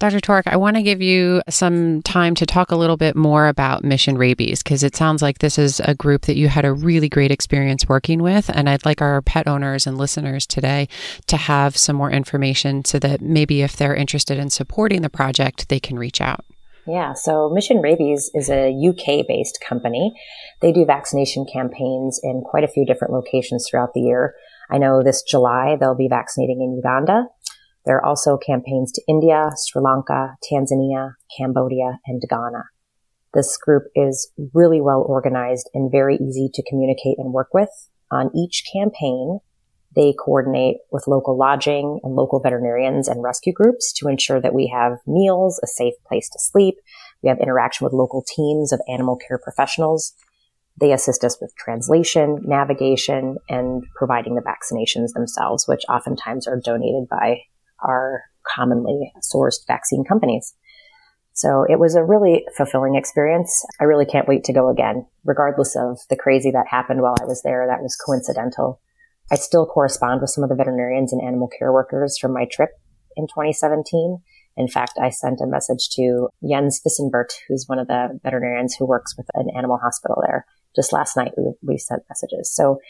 Dr. 0.00 0.18
Torek, 0.18 0.44
I 0.46 0.56
want 0.56 0.76
to 0.76 0.82
give 0.82 1.02
you 1.02 1.42
some 1.50 2.00
time 2.00 2.34
to 2.36 2.46
talk 2.46 2.70
a 2.70 2.76
little 2.76 2.96
bit 2.96 3.14
more 3.14 3.48
about 3.48 3.84
Mission 3.84 4.16
Rabies 4.16 4.62
because 4.62 4.82
it 4.82 4.96
sounds 4.96 5.20
like 5.20 5.38
this 5.40 5.58
is 5.58 5.78
a 5.80 5.94
group 5.94 6.22
that 6.22 6.36
you 6.36 6.48
had 6.48 6.64
a 6.64 6.72
really 6.72 7.10
great 7.10 7.30
experience 7.30 7.86
working 7.86 8.22
with. 8.22 8.48
And 8.48 8.66
I'd 8.66 8.86
like 8.86 9.02
our 9.02 9.20
pet 9.20 9.46
owners 9.46 9.86
and 9.86 9.98
listeners 9.98 10.46
today 10.46 10.88
to 11.26 11.36
have 11.36 11.76
some 11.76 11.96
more 11.96 12.10
information 12.10 12.82
so 12.86 12.98
that 12.98 13.20
maybe 13.20 13.60
if 13.60 13.76
they're 13.76 13.94
interested 13.94 14.38
in 14.38 14.48
supporting 14.48 15.02
the 15.02 15.10
project, 15.10 15.68
they 15.68 15.78
can 15.78 15.98
reach 15.98 16.22
out. 16.22 16.46
Yeah, 16.86 17.12
so 17.12 17.50
Mission 17.50 17.82
Rabies 17.82 18.30
is 18.32 18.48
a 18.48 18.72
UK 18.72 19.26
based 19.28 19.60
company. 19.60 20.14
They 20.62 20.72
do 20.72 20.86
vaccination 20.86 21.44
campaigns 21.44 22.18
in 22.22 22.40
quite 22.40 22.64
a 22.64 22.68
few 22.68 22.86
different 22.86 23.12
locations 23.12 23.68
throughout 23.68 23.92
the 23.92 24.00
year. 24.00 24.34
I 24.70 24.78
know 24.78 25.02
this 25.02 25.22
July 25.22 25.76
they'll 25.78 25.94
be 25.94 26.08
vaccinating 26.08 26.62
in 26.62 26.74
Uganda. 26.74 27.26
There 27.86 27.96
are 27.96 28.04
also 28.04 28.36
campaigns 28.36 28.92
to 28.92 29.02
India, 29.08 29.50
Sri 29.56 29.80
Lanka, 29.80 30.36
Tanzania, 30.50 31.14
Cambodia, 31.36 31.98
and 32.06 32.22
Ghana. 32.28 32.64
This 33.32 33.56
group 33.56 33.84
is 33.94 34.30
really 34.52 34.80
well 34.80 35.04
organized 35.06 35.70
and 35.72 35.90
very 35.90 36.16
easy 36.16 36.50
to 36.52 36.62
communicate 36.68 37.16
and 37.18 37.32
work 37.32 37.54
with. 37.54 37.70
On 38.10 38.30
each 38.36 38.64
campaign, 38.72 39.38
they 39.96 40.12
coordinate 40.12 40.78
with 40.92 41.06
local 41.06 41.38
lodging 41.38 42.00
and 42.02 42.14
local 42.14 42.40
veterinarians 42.40 43.08
and 43.08 43.22
rescue 43.22 43.52
groups 43.52 43.92
to 43.94 44.08
ensure 44.08 44.40
that 44.40 44.54
we 44.54 44.72
have 44.72 44.98
meals, 45.06 45.60
a 45.62 45.66
safe 45.66 45.94
place 46.06 46.28
to 46.28 46.38
sleep. 46.38 46.76
We 47.22 47.28
have 47.28 47.38
interaction 47.40 47.84
with 47.84 47.92
local 47.92 48.24
teams 48.36 48.72
of 48.72 48.80
animal 48.88 49.16
care 49.16 49.38
professionals. 49.38 50.12
They 50.80 50.92
assist 50.92 51.24
us 51.24 51.38
with 51.40 51.54
translation, 51.56 52.40
navigation, 52.44 53.36
and 53.48 53.84
providing 53.96 54.34
the 54.34 54.42
vaccinations 54.42 55.12
themselves, 55.12 55.66
which 55.66 55.82
oftentimes 55.88 56.46
are 56.46 56.60
donated 56.62 57.08
by 57.08 57.42
are 57.82 58.22
commonly 58.46 59.12
sourced 59.22 59.66
vaccine 59.66 60.04
companies. 60.04 60.54
So 61.32 61.64
it 61.68 61.78
was 61.78 61.94
a 61.94 62.04
really 62.04 62.44
fulfilling 62.56 62.96
experience. 62.96 63.64
I 63.80 63.84
really 63.84 64.04
can't 64.04 64.28
wait 64.28 64.44
to 64.44 64.52
go 64.52 64.68
again, 64.68 65.06
regardless 65.24 65.76
of 65.76 66.00
the 66.10 66.16
crazy 66.16 66.50
that 66.50 66.66
happened 66.68 67.02
while 67.02 67.16
I 67.20 67.24
was 67.24 67.42
there. 67.42 67.66
That 67.66 67.82
was 67.82 67.96
coincidental. 67.96 68.80
I 69.32 69.36
still 69.36 69.64
correspond 69.64 70.20
with 70.20 70.30
some 70.30 70.42
of 70.42 70.50
the 70.50 70.56
veterinarians 70.56 71.12
and 71.12 71.22
animal 71.22 71.48
care 71.48 71.72
workers 71.72 72.18
from 72.18 72.32
my 72.32 72.46
trip 72.50 72.70
in 73.16 73.26
2017. 73.26 74.18
In 74.56 74.68
fact, 74.68 74.98
I 75.00 75.10
sent 75.10 75.40
a 75.40 75.46
message 75.46 75.88
to 75.92 76.28
Jens 76.46 76.80
Vissenbert, 76.86 77.32
who's 77.48 77.64
one 77.66 77.78
of 77.78 77.86
the 77.86 78.18
veterinarians 78.24 78.74
who 78.74 78.86
works 78.86 79.16
with 79.16 79.26
an 79.34 79.48
animal 79.56 79.78
hospital 79.78 80.22
there. 80.26 80.44
Just 80.74 80.92
last 80.92 81.16
night, 81.16 81.32
we, 81.36 81.52
we 81.62 81.78
sent 81.78 82.02
messages. 82.08 82.52
So 82.52 82.80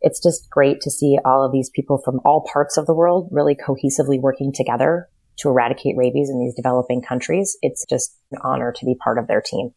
it's 0.00 0.22
just 0.22 0.48
great 0.50 0.80
to 0.82 0.90
see 0.90 1.18
all 1.24 1.44
of 1.44 1.52
these 1.52 1.70
people 1.70 2.00
from 2.04 2.20
all 2.24 2.46
parts 2.52 2.76
of 2.76 2.86
the 2.86 2.94
world 2.94 3.28
really 3.32 3.56
cohesively 3.56 4.20
working 4.20 4.52
together 4.52 5.08
to 5.38 5.48
eradicate 5.48 5.96
rabies 5.96 6.30
in 6.30 6.38
these 6.38 6.54
developing 6.54 7.02
countries. 7.02 7.56
It's 7.62 7.84
just 7.88 8.16
an 8.32 8.38
honor 8.42 8.72
to 8.72 8.84
be 8.84 8.94
part 8.94 9.18
of 9.18 9.26
their 9.26 9.40
team. 9.40 9.70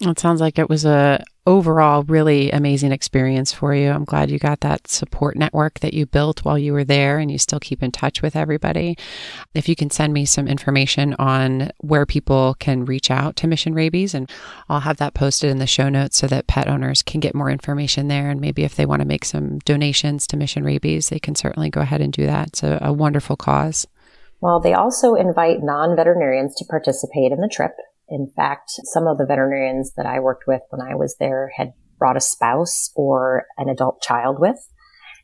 It 0.00 0.18
sounds 0.18 0.40
like 0.40 0.58
it 0.58 0.68
was 0.68 0.84
a 0.84 1.22
overall 1.46 2.02
really 2.04 2.50
amazing 2.50 2.90
experience 2.90 3.52
for 3.52 3.74
you. 3.74 3.90
I'm 3.90 4.04
glad 4.04 4.30
you 4.30 4.38
got 4.38 4.60
that 4.60 4.88
support 4.88 5.36
network 5.36 5.80
that 5.80 5.94
you 5.94 6.06
built 6.06 6.44
while 6.44 6.58
you 6.58 6.72
were 6.72 6.84
there 6.84 7.18
and 7.18 7.30
you 7.30 7.38
still 7.38 7.60
keep 7.60 7.82
in 7.82 7.92
touch 7.92 8.22
with 8.22 8.34
everybody. 8.34 8.96
If 9.54 9.68
you 9.68 9.76
can 9.76 9.90
send 9.90 10.12
me 10.12 10.24
some 10.24 10.48
information 10.48 11.14
on 11.18 11.70
where 11.78 12.06
people 12.06 12.56
can 12.58 12.86
reach 12.86 13.10
out 13.10 13.36
to 13.36 13.46
Mission 13.46 13.74
Rabies 13.74 14.14
and 14.14 14.30
I'll 14.68 14.80
have 14.80 14.96
that 14.96 15.14
posted 15.14 15.50
in 15.50 15.58
the 15.58 15.66
show 15.66 15.88
notes 15.88 16.16
so 16.16 16.26
that 16.28 16.46
pet 16.46 16.66
owners 16.66 17.02
can 17.02 17.20
get 17.20 17.34
more 17.34 17.50
information 17.50 18.08
there 18.08 18.30
and 18.30 18.40
maybe 18.40 18.64
if 18.64 18.74
they 18.74 18.86
want 18.86 19.00
to 19.02 19.08
make 19.08 19.24
some 19.24 19.58
donations 19.60 20.26
to 20.28 20.36
Mission 20.36 20.64
Rabies, 20.64 21.10
they 21.10 21.18
can 21.18 21.34
certainly 21.34 21.70
go 21.70 21.82
ahead 21.82 22.00
and 22.00 22.12
do 22.12 22.26
that. 22.26 22.48
It's 22.48 22.62
a, 22.62 22.78
a 22.80 22.92
wonderful 22.92 23.36
cause. 23.36 23.86
Well, 24.40 24.60
they 24.60 24.72
also 24.72 25.14
invite 25.14 25.62
non-veterinarians 25.62 26.54
to 26.56 26.64
participate 26.64 27.32
in 27.32 27.40
the 27.40 27.48
trip 27.48 27.72
in 28.08 28.30
fact, 28.34 28.70
some 28.84 29.06
of 29.06 29.18
the 29.18 29.26
veterinarians 29.26 29.92
that 29.96 30.06
I 30.06 30.20
worked 30.20 30.44
with 30.46 30.62
when 30.70 30.80
I 30.80 30.94
was 30.94 31.16
there 31.18 31.52
had 31.56 31.72
brought 31.98 32.16
a 32.16 32.20
spouse 32.20 32.90
or 32.94 33.46
an 33.56 33.68
adult 33.68 34.02
child 34.02 34.38
with. 34.38 34.68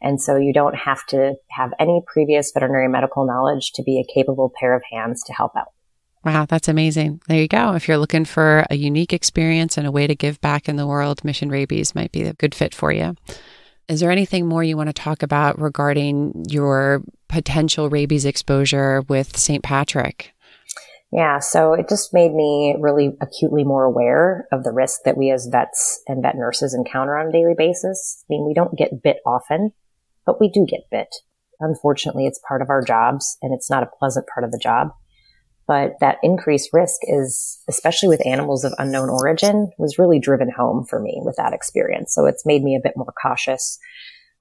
And 0.02 0.20
so 0.20 0.36
you 0.36 0.52
don't 0.52 0.76
have 0.76 1.04
to 1.08 1.34
have 1.50 1.72
any 1.78 2.02
previous 2.06 2.52
veterinary 2.52 2.88
medical 2.88 3.26
knowledge 3.26 3.72
to 3.74 3.82
be 3.82 4.00
a 4.00 4.14
capable 4.14 4.50
pair 4.58 4.74
of 4.74 4.82
hands 4.90 5.22
to 5.26 5.32
help 5.34 5.52
out. 5.56 5.72
Wow, 6.24 6.46
that's 6.46 6.68
amazing. 6.68 7.20
There 7.28 7.40
you 7.40 7.48
go. 7.48 7.74
If 7.74 7.88
you're 7.88 7.98
looking 7.98 8.24
for 8.24 8.66
a 8.70 8.76
unique 8.76 9.12
experience 9.12 9.78
and 9.78 9.86
a 9.86 9.92
way 9.92 10.06
to 10.06 10.14
give 10.14 10.40
back 10.40 10.68
in 10.68 10.76
the 10.76 10.86
world, 10.86 11.24
Mission 11.24 11.50
Rabies 11.50 11.94
might 11.94 12.12
be 12.12 12.22
a 12.22 12.34
good 12.34 12.54
fit 12.54 12.74
for 12.74 12.92
you. 12.92 13.14
Is 13.88 14.00
there 14.00 14.10
anything 14.10 14.46
more 14.46 14.62
you 14.62 14.76
want 14.76 14.88
to 14.88 14.92
talk 14.92 15.22
about 15.22 15.60
regarding 15.60 16.44
your 16.48 17.02
potential 17.28 17.88
rabies 17.88 18.24
exposure 18.24 19.02
with 19.08 19.36
St. 19.36 19.62
Patrick? 19.62 20.32
Yeah, 21.12 21.40
so 21.40 21.72
it 21.72 21.88
just 21.88 22.14
made 22.14 22.32
me 22.32 22.76
really 22.78 23.16
acutely 23.20 23.64
more 23.64 23.84
aware 23.84 24.46
of 24.52 24.62
the 24.62 24.70
risk 24.70 25.00
that 25.04 25.16
we 25.16 25.30
as 25.30 25.48
vets 25.50 26.00
and 26.06 26.22
vet 26.22 26.36
nurses 26.36 26.72
encounter 26.72 27.16
on 27.18 27.28
a 27.28 27.32
daily 27.32 27.54
basis. 27.56 28.22
I 28.22 28.26
mean, 28.30 28.46
we 28.46 28.54
don't 28.54 28.78
get 28.78 29.02
bit 29.02 29.16
often, 29.26 29.72
but 30.24 30.40
we 30.40 30.48
do 30.48 30.66
get 30.66 30.88
bit. 30.90 31.08
Unfortunately, 31.58 32.26
it's 32.26 32.40
part 32.46 32.62
of 32.62 32.70
our 32.70 32.82
jobs 32.82 33.36
and 33.42 33.52
it's 33.52 33.68
not 33.68 33.82
a 33.82 33.90
pleasant 33.98 34.26
part 34.32 34.44
of 34.44 34.52
the 34.52 34.60
job. 34.62 34.90
But 35.66 35.94
that 36.00 36.18
increased 36.22 36.70
risk 36.72 37.00
is, 37.02 37.60
especially 37.68 38.08
with 38.08 38.26
animals 38.26 38.64
of 38.64 38.74
unknown 38.78 39.08
origin, 39.08 39.70
was 39.78 39.98
really 39.98 40.18
driven 40.18 40.50
home 40.50 40.84
for 40.84 41.00
me 41.00 41.20
with 41.24 41.36
that 41.36 41.52
experience. 41.52 42.14
So 42.14 42.26
it's 42.26 42.46
made 42.46 42.62
me 42.62 42.76
a 42.76 42.80
bit 42.82 42.96
more 42.96 43.12
cautious 43.20 43.78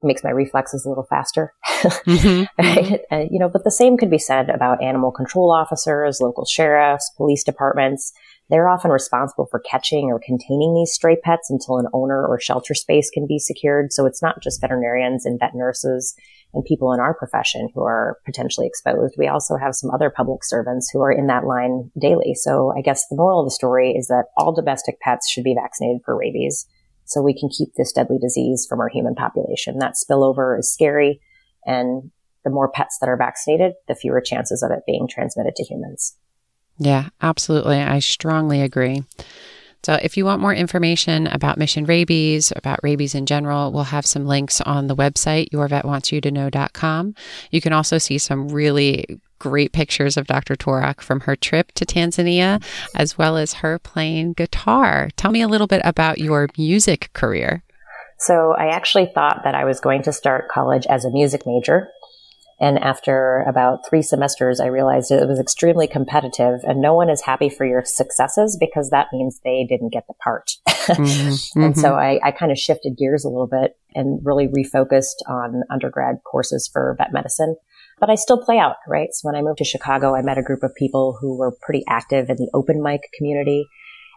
makes 0.03 0.23
my 0.23 0.29
reflexes 0.29 0.85
a 0.85 0.89
little 0.89 1.05
faster. 1.09 1.53
mm-hmm. 1.81 2.43
right? 2.59 3.01
uh, 3.11 3.25
you 3.29 3.39
know, 3.39 3.49
but 3.49 3.63
the 3.63 3.71
same 3.71 3.97
could 3.97 4.09
be 4.09 4.17
said 4.17 4.49
about 4.49 4.81
animal 4.81 5.11
control 5.11 5.51
officers, 5.51 6.19
local 6.21 6.45
sheriffs, 6.45 7.11
police 7.17 7.43
departments. 7.43 8.13
They're 8.49 8.67
often 8.67 8.89
responsible 8.89 9.47
for 9.51 9.59
catching 9.59 10.05
or 10.05 10.19
containing 10.19 10.73
these 10.73 10.91
stray 10.91 11.17
pets 11.23 11.51
until 11.51 11.77
an 11.77 11.87
owner 11.93 12.25
or 12.25 12.39
shelter 12.39 12.73
space 12.73 13.11
can 13.11 13.27
be 13.27 13.37
secured. 13.37 13.93
So 13.93 14.05
it's 14.05 14.23
not 14.23 14.41
just 14.41 14.61
veterinarians 14.61 15.25
and 15.25 15.39
vet 15.39 15.53
nurses 15.53 16.15
and 16.53 16.65
people 16.65 16.91
in 16.91 16.99
our 16.99 17.13
profession 17.13 17.69
who 17.75 17.83
are 17.83 18.17
potentially 18.25 18.65
exposed. 18.65 19.15
We 19.19 19.27
also 19.27 19.55
have 19.55 19.75
some 19.75 19.91
other 19.91 20.09
public 20.09 20.43
servants 20.43 20.89
who 20.91 21.01
are 21.01 21.11
in 21.11 21.27
that 21.27 21.45
line 21.45 21.91
daily. 21.99 22.33
So 22.33 22.73
I 22.75 22.81
guess 22.81 23.07
the 23.07 23.17
moral 23.17 23.41
of 23.41 23.45
the 23.45 23.51
story 23.51 23.91
is 23.91 24.07
that 24.07 24.25
all 24.35 24.51
domestic 24.51 24.99
pets 24.99 25.29
should 25.29 25.43
be 25.43 25.53
vaccinated 25.53 26.01
for 26.03 26.17
rabies 26.17 26.65
so 27.09 27.21
we 27.21 27.37
can 27.37 27.49
keep 27.49 27.73
this 27.75 27.91
deadly 27.91 28.19
disease 28.19 28.65
from 28.69 28.79
our 28.79 28.87
human 28.87 29.15
population. 29.15 29.79
That 29.79 29.95
spillover 29.95 30.57
is 30.57 30.71
scary. 30.71 31.19
And 31.65 32.11
the 32.43 32.51
more 32.51 32.71
pets 32.71 32.97
that 33.01 33.09
are 33.09 33.17
vaccinated, 33.17 33.73
the 33.87 33.95
fewer 33.95 34.21
chances 34.21 34.63
of 34.63 34.71
it 34.71 34.83
being 34.85 35.07
transmitted 35.09 35.55
to 35.55 35.63
humans. 35.63 36.15
Yeah, 36.77 37.09
absolutely. 37.21 37.77
I 37.77 37.99
strongly 37.99 38.61
agree. 38.61 39.03
So, 39.83 39.93
if 39.93 40.17
you 40.17 40.25
want 40.25 40.41
more 40.41 40.53
information 40.53 41.27
about 41.27 41.57
Mission 41.57 41.85
Rabies, 41.85 42.51
about 42.55 42.79
rabies 42.83 43.15
in 43.15 43.25
general, 43.25 43.71
we'll 43.71 43.83
have 43.85 44.05
some 44.05 44.25
links 44.25 44.59
on 44.61 44.87
the 44.87 44.95
website, 44.95 45.49
yourvetwantsyou2know.com. 45.51 47.15
You 47.51 47.61
can 47.61 47.73
also 47.73 47.97
see 47.97 48.17
some 48.17 48.49
really 48.49 49.05
great 49.39 49.71
pictures 49.71 50.17
of 50.17 50.27
Dr. 50.27 50.55
Torak 50.55 51.01
from 51.01 51.21
her 51.21 51.35
trip 51.35 51.71
to 51.73 51.85
Tanzania, 51.85 52.63
as 52.95 53.17
well 53.17 53.37
as 53.37 53.53
her 53.53 53.79
playing 53.79 54.33
guitar. 54.33 55.09
Tell 55.15 55.31
me 55.31 55.41
a 55.41 55.47
little 55.47 55.67
bit 55.67 55.81
about 55.83 56.19
your 56.19 56.49
music 56.57 57.09
career. 57.13 57.63
So, 58.19 58.53
I 58.57 58.67
actually 58.67 59.09
thought 59.15 59.41
that 59.45 59.55
I 59.55 59.63
was 59.63 59.79
going 59.79 60.03
to 60.03 60.13
start 60.13 60.49
college 60.49 60.85
as 60.87 61.05
a 61.05 61.09
music 61.09 61.43
major. 61.45 61.89
And 62.61 62.77
after 62.79 63.45
about 63.47 63.87
three 63.87 64.01
semesters, 64.01 64.59
I 64.59 64.67
realized 64.67 65.11
it 65.11 65.27
was 65.27 65.39
extremely 65.39 65.87
competitive 65.87 66.59
and 66.63 66.81
no 66.81 66.93
one 66.93 67.09
is 67.09 67.21
happy 67.21 67.47
for 67.47 67.65
your 67.65 67.83
successes 67.85 68.57
because 68.59 68.89
that 68.89 69.07
means 69.13 69.39
they 69.43 69.65
didn't 69.67 69.93
get 69.93 70.07
the 70.07 70.13
part. 70.15 70.57
Mm-hmm. 70.89 71.61
and 71.61 71.77
so 71.77 71.89
mm-hmm. 71.89 72.25
I, 72.25 72.29
I 72.29 72.31
kind 72.31 72.51
of 72.51 72.57
shifted 72.57 72.97
gears 72.97 73.23
a 73.23 73.29
little 73.29 73.45
bit 73.45 73.77
and 73.93 74.19
really 74.25 74.47
refocused 74.47 75.21
on 75.27 75.61
undergrad 75.69 76.21
courses 76.23 76.67
for 76.67 76.95
vet 76.97 77.13
medicine. 77.13 77.57
But 77.99 78.09
I 78.09 78.15
still 78.15 78.43
play 78.43 78.57
out, 78.57 78.75
right? 78.87 79.09
So 79.11 79.27
when 79.27 79.35
I 79.35 79.41
moved 79.41 79.57
to 79.57 79.65
Chicago, 79.65 80.15
I 80.15 80.21
met 80.21 80.37
a 80.37 80.43
group 80.43 80.63
of 80.63 80.73
people 80.75 81.17
who 81.19 81.37
were 81.37 81.55
pretty 81.61 81.83
active 81.87 82.29
in 82.29 82.37
the 82.37 82.49
open 82.53 82.81
mic 82.81 83.01
community. 83.17 83.67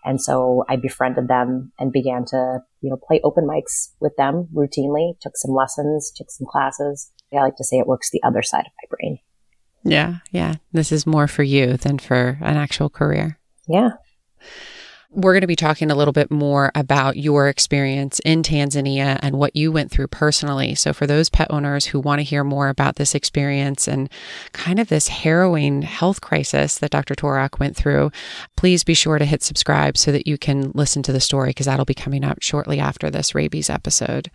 And 0.04 0.20
so 0.20 0.64
I 0.68 0.76
befriended 0.76 1.28
them 1.28 1.72
and 1.78 1.92
began 1.92 2.24
to, 2.26 2.60
you 2.80 2.90
know, 2.90 2.96
play 2.96 3.20
open 3.22 3.46
mics 3.46 3.90
with 4.00 4.16
them 4.16 4.48
routinely, 4.54 5.18
took 5.20 5.36
some 5.36 5.52
lessons, 5.52 6.12
took 6.14 6.30
some 6.30 6.46
classes. 6.46 7.10
I 7.32 7.36
like 7.36 7.56
to 7.56 7.64
say 7.64 7.78
it 7.78 7.86
works 7.86 8.10
the 8.10 8.22
other 8.24 8.42
side 8.42 8.66
of 8.66 8.72
my 8.82 8.96
brain. 8.96 9.18
Yeah. 9.84 10.18
Yeah. 10.30 10.56
This 10.72 10.92
is 10.92 11.06
more 11.06 11.26
for 11.26 11.42
you 11.42 11.76
than 11.76 11.98
for 11.98 12.38
an 12.40 12.56
actual 12.56 12.88
career. 12.88 13.38
Yeah. 13.68 13.90
We're 15.14 15.34
going 15.34 15.42
to 15.42 15.46
be 15.46 15.56
talking 15.56 15.90
a 15.90 15.94
little 15.94 16.12
bit 16.12 16.30
more 16.30 16.72
about 16.74 17.18
your 17.18 17.48
experience 17.48 18.18
in 18.24 18.42
Tanzania 18.42 19.18
and 19.22 19.36
what 19.36 19.54
you 19.54 19.70
went 19.70 19.90
through 19.90 20.08
personally. 20.08 20.74
So, 20.74 20.94
for 20.94 21.06
those 21.06 21.28
pet 21.28 21.48
owners 21.50 21.86
who 21.86 22.00
want 22.00 22.20
to 22.20 22.24
hear 22.24 22.44
more 22.44 22.70
about 22.70 22.96
this 22.96 23.14
experience 23.14 23.86
and 23.86 24.08
kind 24.52 24.78
of 24.78 24.88
this 24.88 25.08
harrowing 25.08 25.82
health 25.82 26.22
crisis 26.22 26.78
that 26.78 26.90
Dr. 26.90 27.14
Torak 27.14 27.58
went 27.58 27.76
through, 27.76 28.10
please 28.56 28.84
be 28.84 28.94
sure 28.94 29.18
to 29.18 29.26
hit 29.26 29.42
subscribe 29.42 29.98
so 29.98 30.12
that 30.12 30.26
you 30.26 30.38
can 30.38 30.70
listen 30.74 31.02
to 31.02 31.12
the 31.12 31.20
story 31.20 31.50
because 31.50 31.66
that'll 31.66 31.84
be 31.84 31.92
coming 31.92 32.24
up 32.24 32.40
shortly 32.40 32.80
after 32.80 33.10
this 33.10 33.34
rabies 33.34 33.68
episode. 33.68 34.30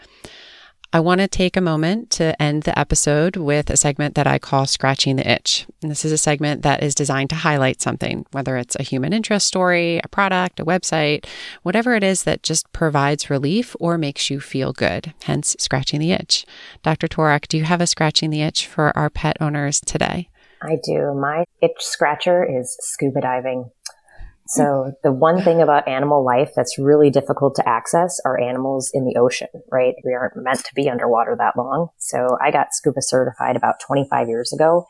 I 0.93 1.01
want 1.01 1.19
to 1.19 1.27
take 1.27 1.57
a 1.57 1.61
moment 1.61 2.11
to 2.11 2.41
end 2.41 2.63
the 2.63 2.77
episode 2.79 3.35
with 3.35 3.69
a 3.69 3.75
segment 3.75 4.15
that 4.15 4.25
I 4.25 4.39
call 4.39 4.65
Scratching 4.65 5.17
the 5.17 5.29
Itch. 5.29 5.67
And 5.81 5.91
this 5.91 6.05
is 6.05 6.13
a 6.13 6.17
segment 6.17 6.61
that 6.61 6.81
is 6.81 6.95
designed 6.95 7.29
to 7.31 7.35
highlight 7.35 7.81
something, 7.81 8.25
whether 8.31 8.55
it's 8.55 8.77
a 8.77 8.83
human 8.83 9.11
interest 9.11 9.47
story, 9.47 9.99
a 10.01 10.07
product, 10.07 10.61
a 10.61 10.65
website, 10.65 11.25
whatever 11.61 11.93
it 11.93 12.03
is 12.03 12.23
that 12.23 12.41
just 12.41 12.71
provides 12.71 13.29
relief 13.29 13.75
or 13.81 13.97
makes 13.97 14.29
you 14.29 14.39
feel 14.39 14.71
good, 14.71 15.13
hence 15.23 15.57
Scratching 15.59 15.99
the 15.99 16.13
Itch. 16.13 16.45
Dr. 16.83 17.09
Torak, 17.09 17.49
do 17.49 17.57
you 17.57 17.65
have 17.65 17.81
a 17.81 17.87
Scratching 17.87 18.29
the 18.29 18.41
Itch 18.41 18.65
for 18.65 18.97
our 18.97 19.09
pet 19.09 19.35
owners 19.41 19.81
today? 19.81 20.29
I 20.61 20.77
do. 20.83 21.13
My 21.13 21.43
itch 21.61 21.81
scratcher 21.81 22.43
is 22.43 22.75
scuba 22.79 23.21
diving. 23.21 23.69
So 24.47 24.63
mm-hmm. 24.63 24.89
the 25.03 25.11
one 25.11 25.41
thing 25.41 25.61
about 25.61 25.87
animal 25.87 26.23
life 26.23 26.51
that's 26.55 26.79
really 26.79 27.09
difficult 27.09 27.55
to 27.55 27.67
access 27.67 28.19
are 28.25 28.39
animals 28.39 28.89
in 28.93 29.05
the 29.05 29.19
ocean, 29.19 29.49
right? 29.71 29.95
We 30.05 30.13
aren't 30.13 30.37
meant 30.37 30.63
to 30.63 30.75
be 30.75 30.89
underwater 30.89 31.35
that 31.37 31.57
long. 31.57 31.89
So 31.97 32.37
I 32.41 32.51
got 32.51 32.73
scuba 32.73 33.01
certified 33.01 33.55
about 33.55 33.79
25 33.85 34.29
years 34.29 34.53
ago. 34.53 34.85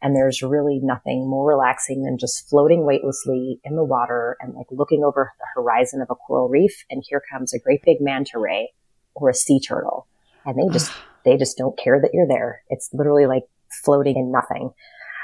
And 0.00 0.16
there's 0.16 0.42
really 0.42 0.80
nothing 0.82 1.30
more 1.30 1.46
relaxing 1.46 2.02
than 2.02 2.18
just 2.18 2.48
floating 2.48 2.84
weightlessly 2.84 3.60
in 3.62 3.76
the 3.76 3.84
water 3.84 4.36
and 4.40 4.52
like 4.54 4.66
looking 4.70 5.04
over 5.04 5.32
the 5.38 5.46
horizon 5.54 6.02
of 6.02 6.08
a 6.10 6.16
coral 6.16 6.48
reef. 6.48 6.84
And 6.90 7.04
here 7.08 7.22
comes 7.32 7.54
a 7.54 7.60
great 7.60 7.82
big 7.84 7.98
manta 8.00 8.38
ray 8.38 8.72
or 9.14 9.30
a 9.30 9.34
sea 9.34 9.60
turtle. 9.60 10.08
And 10.44 10.58
they 10.58 10.72
just, 10.72 10.90
they 11.24 11.36
just 11.36 11.56
don't 11.56 11.78
care 11.78 12.00
that 12.00 12.10
you're 12.12 12.26
there. 12.26 12.62
It's 12.68 12.88
literally 12.92 13.26
like 13.26 13.44
floating 13.84 14.16
in 14.16 14.32
nothing. 14.32 14.72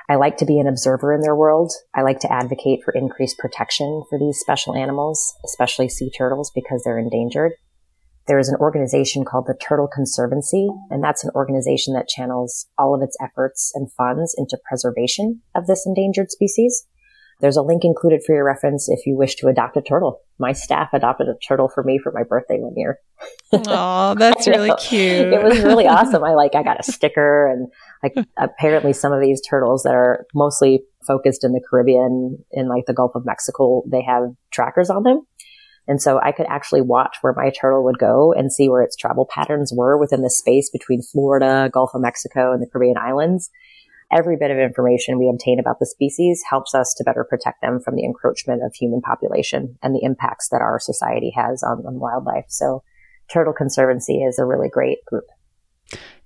I 0.08 0.16
like 0.16 0.38
to 0.38 0.46
be 0.46 0.58
an 0.58 0.66
observer 0.66 1.12
in 1.12 1.20
their 1.20 1.36
world. 1.36 1.72
I 1.94 2.00
like 2.02 2.20
to 2.20 2.32
advocate 2.32 2.80
for 2.82 2.92
increased 2.94 3.38
protection 3.38 4.04
for 4.08 4.18
these 4.18 4.38
special 4.38 4.74
animals, 4.74 5.34
especially 5.44 5.88
sea 5.88 6.10
turtles 6.10 6.50
because 6.54 6.82
they're 6.82 6.98
endangered. 6.98 7.52
There 8.26 8.38
is 8.38 8.48
an 8.48 8.56
organization 8.56 9.24
called 9.24 9.46
the 9.46 9.58
Turtle 9.60 9.88
Conservancy, 9.88 10.68
and 10.90 11.02
that's 11.02 11.24
an 11.24 11.30
organization 11.34 11.94
that 11.94 12.08
channels 12.08 12.66
all 12.76 12.94
of 12.94 13.02
its 13.02 13.16
efforts 13.22 13.72
and 13.74 13.90
funds 13.92 14.34
into 14.36 14.58
preservation 14.68 15.40
of 15.54 15.66
this 15.66 15.84
endangered 15.86 16.30
species. 16.30 16.86
There's 17.40 17.56
a 17.56 17.62
link 17.62 17.84
included 17.84 18.22
for 18.26 18.34
your 18.34 18.44
reference 18.44 18.88
if 18.88 19.06
you 19.06 19.16
wish 19.16 19.36
to 19.36 19.46
adopt 19.46 19.76
a 19.76 19.82
turtle. 19.82 20.22
My 20.38 20.52
staff 20.52 20.88
adopted 20.92 21.28
a 21.28 21.36
turtle 21.46 21.68
for 21.68 21.84
me 21.84 21.98
for 21.98 22.12
my 22.12 22.22
birthday 22.22 22.58
one 22.58 22.74
year. 22.76 22.98
Oh, 23.52 24.14
that's 24.18 24.46
really 24.48 24.72
cute. 24.78 25.32
It 25.32 25.42
was 25.42 25.60
really 25.60 25.86
awesome. 25.88 26.24
I 26.24 26.34
like, 26.34 26.54
I 26.54 26.62
got 26.62 26.80
a 26.80 26.92
sticker 26.92 27.46
and 27.46 27.68
like 28.02 28.14
apparently 28.36 28.92
some 28.92 29.12
of 29.12 29.20
these 29.20 29.40
turtles 29.40 29.82
that 29.82 29.94
are 29.94 30.26
mostly 30.34 30.82
focused 31.06 31.44
in 31.44 31.52
the 31.52 31.64
Caribbean, 31.68 32.38
in 32.52 32.68
like 32.68 32.86
the 32.86 32.94
Gulf 32.94 33.12
of 33.14 33.26
Mexico, 33.26 33.82
they 33.90 34.02
have 34.02 34.30
trackers 34.50 34.90
on 34.90 35.02
them. 35.02 35.22
And 35.88 36.02
so 36.02 36.20
I 36.22 36.32
could 36.32 36.46
actually 36.50 36.82
watch 36.82 37.16
where 37.22 37.32
my 37.34 37.50
turtle 37.50 37.82
would 37.84 37.98
go 37.98 38.34
and 38.34 38.52
see 38.52 38.68
where 38.68 38.82
its 38.82 38.94
travel 38.94 39.26
patterns 39.28 39.72
were 39.74 39.96
within 39.96 40.20
the 40.20 40.30
space 40.30 40.68
between 40.70 41.00
Florida, 41.00 41.70
Gulf 41.72 41.92
of 41.94 42.02
Mexico, 42.02 42.52
and 42.52 42.62
the 42.62 42.66
Caribbean 42.66 42.98
islands. 42.98 43.50
Every 44.12 44.36
bit 44.36 44.50
of 44.50 44.58
information 44.58 45.18
we 45.18 45.30
obtain 45.32 45.58
about 45.58 45.80
the 45.80 45.86
species 45.86 46.42
helps 46.48 46.74
us 46.74 46.94
to 46.94 47.04
better 47.04 47.24
protect 47.24 47.62
them 47.62 47.80
from 47.80 47.94
the 47.96 48.04
encroachment 48.04 48.62
of 48.62 48.74
human 48.74 49.00
population 49.00 49.78
and 49.82 49.94
the 49.94 50.02
impacts 50.02 50.50
that 50.50 50.62
our 50.62 50.78
society 50.78 51.32
has 51.34 51.62
on, 51.62 51.84
on 51.86 51.98
wildlife. 51.98 52.46
So 52.48 52.82
Turtle 53.30 53.52
Conservancy 53.52 54.22
is 54.22 54.38
a 54.38 54.46
really 54.46 54.68
great 54.68 55.04
group. 55.06 55.24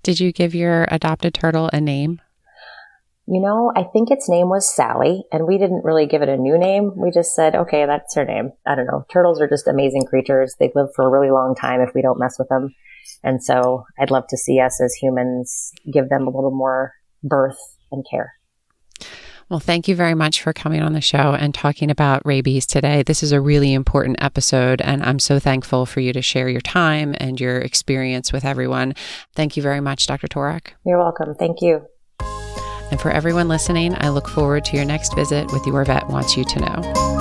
Did 0.02 0.20
you 0.20 0.32
give 0.32 0.54
your 0.54 0.86
adopted 0.90 1.34
turtle 1.34 1.70
a 1.72 1.80
name? 1.80 2.20
You 3.26 3.40
know, 3.40 3.72
I 3.76 3.84
think 3.84 4.10
its 4.10 4.28
name 4.28 4.48
was 4.48 4.74
Sally, 4.74 5.24
and 5.30 5.46
we 5.46 5.56
didn't 5.56 5.84
really 5.84 6.06
give 6.06 6.22
it 6.22 6.28
a 6.28 6.36
new 6.36 6.58
name. 6.58 6.92
We 6.96 7.12
just 7.12 7.36
said, 7.36 7.54
okay, 7.54 7.86
that's 7.86 8.14
her 8.16 8.24
name. 8.24 8.52
I 8.66 8.74
don't 8.74 8.86
know. 8.86 9.06
Turtles 9.12 9.40
are 9.40 9.48
just 9.48 9.68
amazing 9.68 10.06
creatures. 10.06 10.56
They 10.58 10.72
live 10.74 10.88
for 10.94 11.06
a 11.06 11.10
really 11.10 11.30
long 11.30 11.54
time 11.54 11.80
if 11.80 11.94
we 11.94 12.02
don't 12.02 12.18
mess 12.18 12.36
with 12.38 12.48
them. 12.48 12.74
And 13.22 13.42
so 13.42 13.84
I'd 13.98 14.10
love 14.10 14.26
to 14.28 14.36
see 14.36 14.58
us 14.58 14.80
as 14.80 14.94
humans 14.94 15.70
give 15.90 16.08
them 16.08 16.26
a 16.26 16.30
little 16.30 16.50
more 16.50 16.94
berth 17.22 17.58
and 17.92 18.04
care. 18.10 18.34
Well, 19.52 19.60
thank 19.60 19.86
you 19.86 19.94
very 19.94 20.14
much 20.14 20.40
for 20.40 20.54
coming 20.54 20.80
on 20.80 20.94
the 20.94 21.02
show 21.02 21.34
and 21.34 21.54
talking 21.54 21.90
about 21.90 22.24
rabies 22.24 22.64
today. 22.64 23.02
This 23.02 23.22
is 23.22 23.32
a 23.32 23.40
really 23.40 23.74
important 23.74 24.16
episode, 24.18 24.80
and 24.80 25.02
I'm 25.02 25.18
so 25.18 25.38
thankful 25.38 25.84
for 25.84 26.00
you 26.00 26.14
to 26.14 26.22
share 26.22 26.48
your 26.48 26.62
time 26.62 27.14
and 27.18 27.38
your 27.38 27.58
experience 27.58 28.32
with 28.32 28.46
everyone. 28.46 28.94
Thank 29.34 29.58
you 29.58 29.62
very 29.62 29.82
much, 29.82 30.06
Dr. 30.06 30.26
Torak. 30.26 30.68
You're 30.86 30.98
welcome. 30.98 31.34
Thank 31.34 31.60
you. 31.60 31.82
And 32.90 32.98
for 32.98 33.10
everyone 33.10 33.48
listening, 33.48 33.94
I 33.98 34.08
look 34.08 34.26
forward 34.26 34.64
to 34.64 34.76
your 34.76 34.86
next 34.86 35.14
visit 35.14 35.52
with 35.52 35.66
Your 35.66 35.84
Vet 35.84 36.08
Wants 36.08 36.34
You 36.34 36.46
to 36.46 36.58
Know. 36.58 37.11